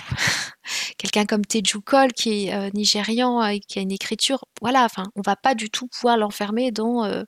[0.98, 1.80] quelqu'un comme Teju
[2.16, 5.70] qui est euh, nigérian et qui a une écriture, voilà, enfin, on va pas du
[5.70, 7.26] tout pouvoir l'enfermer dans euh, euh,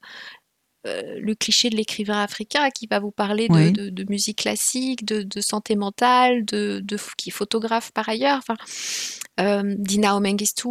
[1.19, 6.45] le cliché de l'écrivain africain qui va vous parler de, musique classique, de, santé mentale,
[6.45, 6.83] de,
[7.17, 8.39] qui est photographe par ailleurs.
[8.39, 10.67] Enfin, Dina Omengestu,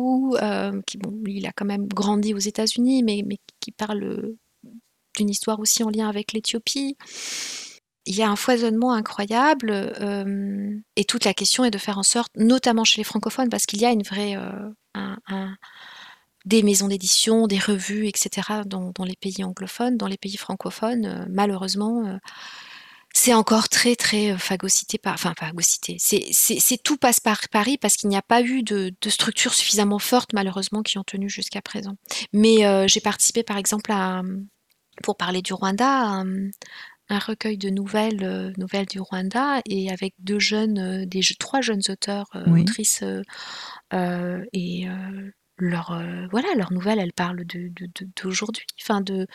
[0.86, 4.34] qui bon, il a quand même grandi aux États-Unis, mais, mais qui parle
[5.16, 6.96] d'une histoire aussi en lien avec l'Éthiopie
[8.06, 12.04] il y a un foisonnement incroyable euh, et toute la question est de faire en
[12.04, 14.70] sorte, notamment chez les francophones, parce qu'il y a une vraie, euh,
[16.46, 18.62] des maisons d'édition, des revues, etc.
[18.64, 22.18] Dans, les pays anglophones, dans les pays francophones, euh, malheureusement,
[23.12, 25.96] c'est encore très très phagocyté par, enfin phagocyté.
[25.98, 29.98] C'est tout passe par Paris parce qu'il n'y a pas eu de, de structures suffisamment
[29.98, 31.96] fortes malheureusement qui ont tenu jusqu'à présent.
[32.32, 34.22] Mais j'ai participé par exemple à,
[35.02, 36.22] pour parler du Rwanda,
[37.08, 41.60] un recueil de nouvelles, euh, nouvelles du Rwanda, et avec deux jeunes, euh, des trois
[41.60, 43.04] jeunes auteurs, euh, autrices,
[44.52, 44.86] et
[45.58, 46.00] leur,
[46.30, 47.72] voilà, leurs nouvelles, elles parlent de,
[48.22, 49.26] d'aujourd'hui, enfin de,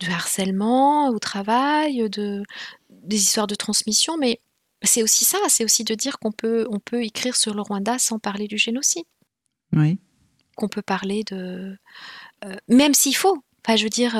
[0.00, 2.42] de harcèlement au travail, de,
[2.88, 4.40] des histoires de transmission, mais
[4.82, 7.98] c'est aussi ça, c'est aussi de dire qu'on peut, on peut écrire sur le Rwanda
[7.98, 9.04] sans parler du génocide.
[9.72, 9.98] Oui.
[10.56, 11.76] Qu'on peut parler de.
[12.68, 13.42] même s'il faut.
[13.64, 14.14] Enfin, je veux dire,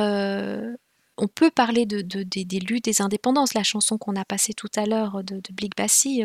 [1.21, 3.55] on peut parler de, des, luttes des indépendances.
[3.55, 6.23] La chanson qu'on a passée tout à l'heure de, de Blik Bassi,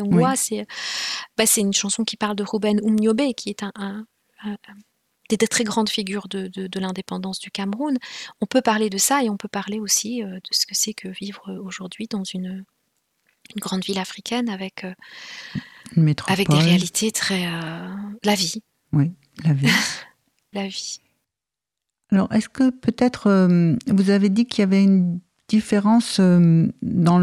[1.36, 4.06] bah, c'est une chanson qui parle de Ruben Umniobe, qui est un,
[5.28, 7.96] des, très grandes figures de, l'indépendance du Cameroun.
[8.40, 10.94] On peut parler de ça et on peut parler aussi euh, de ce que c'est
[10.94, 12.64] que vivre aujourd'hui dans une,
[13.56, 14.94] grande ville africaine avec, euh,
[16.26, 17.46] avec des réalités très...
[17.46, 17.88] Euh,
[18.24, 18.62] la vie.
[18.92, 19.12] Oui,
[19.44, 19.68] la vie.
[20.52, 21.00] la vie.
[22.10, 27.18] Alors, est-ce que peut-être euh, vous avez dit qu'il y avait une différence euh, dans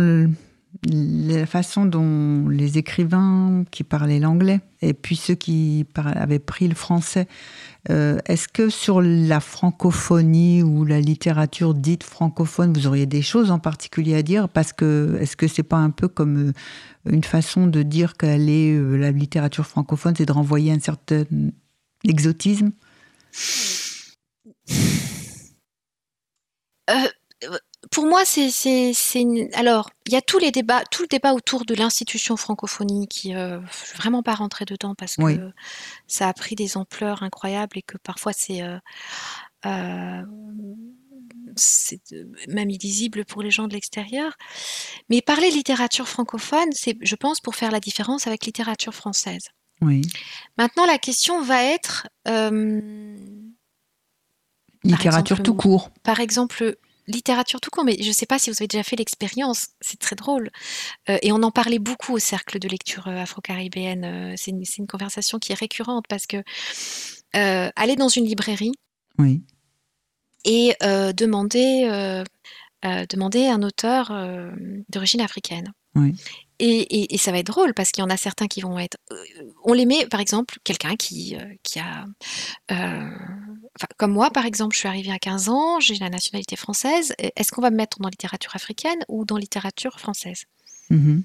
[0.85, 6.75] la façon dont les écrivains qui parlaient l'anglais et puis ceux qui avaient pris le
[6.75, 7.27] français,
[7.89, 13.51] euh, est-ce que sur la francophonie ou la littérature dite francophone, vous auriez des choses
[13.51, 14.49] en particulier à dire?
[14.49, 16.53] Parce que est-ce que c'est pas un peu comme
[17.05, 21.23] une façon de dire qu'elle est la littérature francophone, c'est de renvoyer un certain
[22.03, 22.71] exotisme?
[26.89, 26.93] Euh,
[27.93, 28.91] pour moi, c'est,
[29.53, 33.35] alors il y a tous les débats, tout le débat autour de l'institution francophonie qui,
[33.35, 35.51] euh, je vraiment pas rentrer dedans parce que
[36.07, 40.21] ça a pris des ampleurs incroyables et que parfois c'est euh,
[41.55, 42.01] c'est
[42.47, 44.33] même illisible pour les gens de l'extérieur.
[45.09, 49.49] Mais parler littérature francophone, c'est, je pense, pour faire la différence avec littérature française.
[49.81, 50.01] Oui.
[50.57, 52.81] Maintenant, la question va être, euh,
[54.83, 55.91] Littérature exemple, tout court.
[56.03, 56.77] par exemple,
[57.07, 59.99] littérature tout court, mais je ne sais pas si vous avez déjà fait l'expérience, c'est
[59.99, 60.49] très drôle.
[61.09, 64.05] Euh, et on en parlait beaucoup au cercle de lecture euh, afro-caribéenne.
[64.05, 66.37] euh, c'est une, conversation qui est récurrente parce que
[67.35, 68.73] euh, aller dans une librairie
[69.17, 69.41] Oui.
[70.45, 72.23] et euh, demander,
[73.09, 74.11] demander un auteur
[74.89, 75.71] d'origine africaine.
[75.95, 76.13] Oui.
[76.59, 78.77] Et, et- et ça va être drôle parce qu'il y en a certains qui vont
[78.79, 78.97] être.
[79.63, 82.05] on les met, par exemple, quelqu'un qui, qui a.
[83.81, 87.13] euh, comme moi, par exemple, je suis arrivée à 15 ans, j'ai la nationalité française.
[87.17, 90.45] Est-ce qu'on va me mettre dans littérature africaine ou dans littérature française?
[90.89, 91.23] Mhm.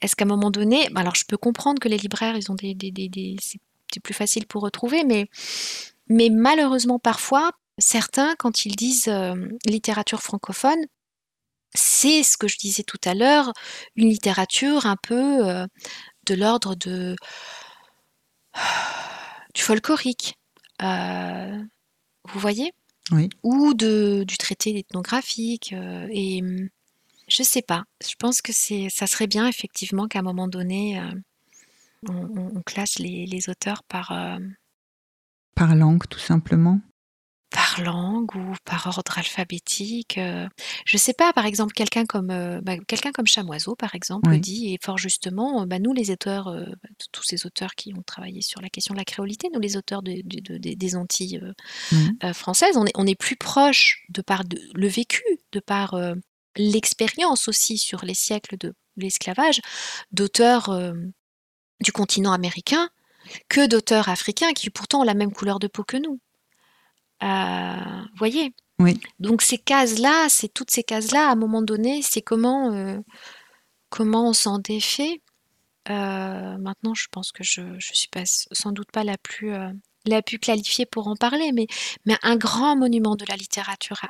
[0.00, 0.88] Est-ce qu'à un moment donné.
[0.90, 2.74] bah Alors, je peux comprendre que les libraires, ils ont des.
[2.74, 3.36] des, des-
[3.92, 5.26] c'est plus facile pour retrouver, mais,
[6.08, 9.34] mais malheureusement, parfois, certains, quand ils disent euh,
[9.66, 10.78] littérature francophone,
[11.74, 13.52] c'est ce que je disais tout à l'heure,
[13.96, 15.66] une littérature un peu euh,
[16.26, 17.16] de l'ordre de
[19.54, 20.36] du folklorique.
[20.82, 21.62] Euh,
[22.28, 22.72] vous voyez
[23.10, 23.28] Oui.
[23.42, 25.72] Ou de, du traité ethnographique.
[25.72, 26.68] euh, et hum,
[27.28, 27.84] je sais pas.
[28.06, 31.12] Je pense que c'est, ça serait bien effectivement qu'à un moment donné, euh,
[32.08, 34.12] on, classe les, les auteurs par,
[35.54, 36.80] Par langue, tout simplement.
[37.52, 40.18] Par langue ou par ordre alphabétique.
[40.18, 40.48] euh.
[40.86, 44.40] Je sais pas, par exemple, quelqu'un comme, euh, bah, quelqu'un comme Chamoiseau, par exemple, Oui.
[44.40, 48.02] dit, et fort justement, euh, bah, nous les auteurs, bah, tous ces auteurs qui ont
[48.02, 51.40] travaillé sur la question de la créolité, nous les auteurs de- de- de- des- Antilles
[52.22, 54.42] euh, françaises, on est, on est plus proche de par
[54.74, 55.22] le vécu,
[55.52, 55.96] de par
[56.56, 59.60] l'expérience aussi sur les siècles de l'esclavage,
[60.10, 60.70] d'auteurs
[61.80, 62.90] du continent américain
[63.48, 66.20] que d'auteurs africains qui pourtant ont la même couleur de peau que nous.
[67.22, 69.00] Euh, voyez Oui.
[69.20, 72.98] Donc ces cases-là, c'est toutes ces cases-là, à un moment donné, c'est comment, euh,
[73.90, 75.20] comment on s'en défait.
[75.90, 79.52] Euh, maintenant, je pense que je ne suis pas, sans doute pas la plus,
[80.06, 81.66] la plus qualifiée pour en parler, mais,
[82.06, 84.00] mais un grand monument de la littérature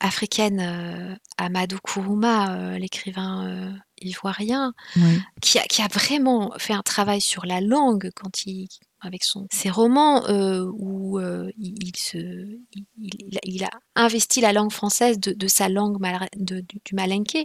[0.00, 5.20] africaine, Amadou Kourouma, l'écrivain ivoirien, Oui.
[5.42, 8.68] qui a, qui a vraiment fait un travail sur la langue quand il,
[9.06, 14.52] avec son, ses romans euh, où euh, il, il se, il, il a, investi la
[14.52, 17.44] langue française de, de sa langue mal- de- du, du malinké.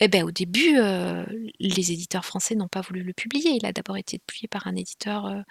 [0.00, 1.24] Eh ben, au début, euh,
[1.60, 3.50] les éditeurs français n'ont pas voulu le publier.
[3.52, 5.44] Il a d'abord été publié par un éditeur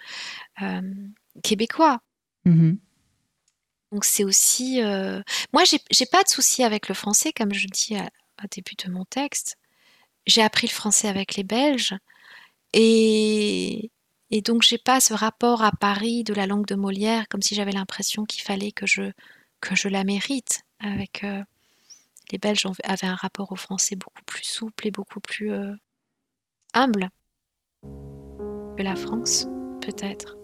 [1.42, 2.00] québécois.
[2.44, 2.78] Mhm.
[3.92, 4.80] Donc c'est aussi...
[5.52, 8.10] Moi, j'ai j'ai pas de souci avec le français, comme je dis à-
[8.42, 9.56] au début de mon texte.
[10.26, 11.94] J'ai appris le français avec les Belges.
[12.72, 13.90] Et,
[14.30, 17.54] et donc, j'ai pas ce rapport à Paris de la langue de Molière, comme si
[17.54, 19.10] j'avais l'impression qu'il fallait que je,
[19.60, 20.62] que je la mérite.
[20.78, 21.42] Avec, euh,
[22.30, 25.72] les Belges avaient un rapport au français beaucoup plus souple et beaucoup plus euh,
[26.74, 27.10] humble
[28.76, 29.48] que la France,
[29.80, 30.36] peut-être.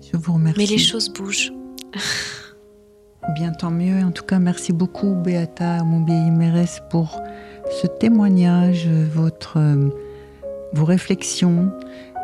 [0.00, 0.58] Je vous remercie.
[0.58, 1.52] Mais les choses bougent.
[3.34, 4.04] Bien, tant mieux.
[4.04, 7.20] En tout cas, merci beaucoup, Beata Moubié-Mérès, pour
[7.82, 9.88] ce témoignage, votre, euh,
[10.74, 11.72] vos réflexions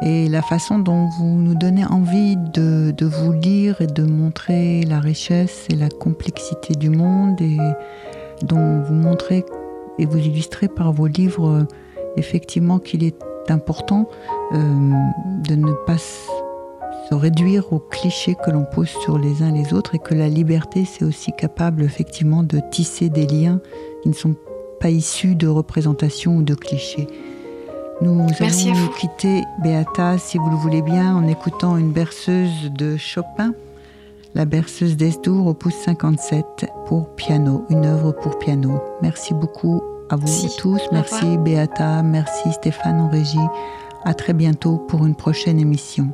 [0.03, 5.01] et la façon dont vous nous donnez envie de, vous lire et de montrer la
[5.01, 7.59] richesse et la complexité du monde et
[8.43, 9.45] dont vous montrez
[9.99, 11.67] et vous illustrez par vos livres
[12.17, 14.09] effectivement qu'il est important
[14.53, 14.57] euh,
[15.49, 19.97] de ne pas se réduire aux clichés que l'on pose sur les uns les autres
[19.97, 23.61] et que la liberté, c'est aussi capable effectivement de tisser des liens
[24.03, 24.37] qui ne sont
[24.81, 27.07] pas issus de représentations ou de clichés.
[28.03, 28.93] Nous Merci allons à vous.
[28.99, 33.53] quitter, Beata, si vous le voulez bien, en écoutant une berceuse de Chopin,
[34.35, 38.81] la berceuse d'Esdour, opus 57, pour piano, une œuvre pour piano.
[39.03, 40.27] Merci beaucoup à vous
[40.59, 40.81] tous.
[40.93, 41.37] Merci.
[41.39, 43.39] Beata, merci Stéphane en régie.
[44.05, 46.09] À très bientôt pour une prochaine émission.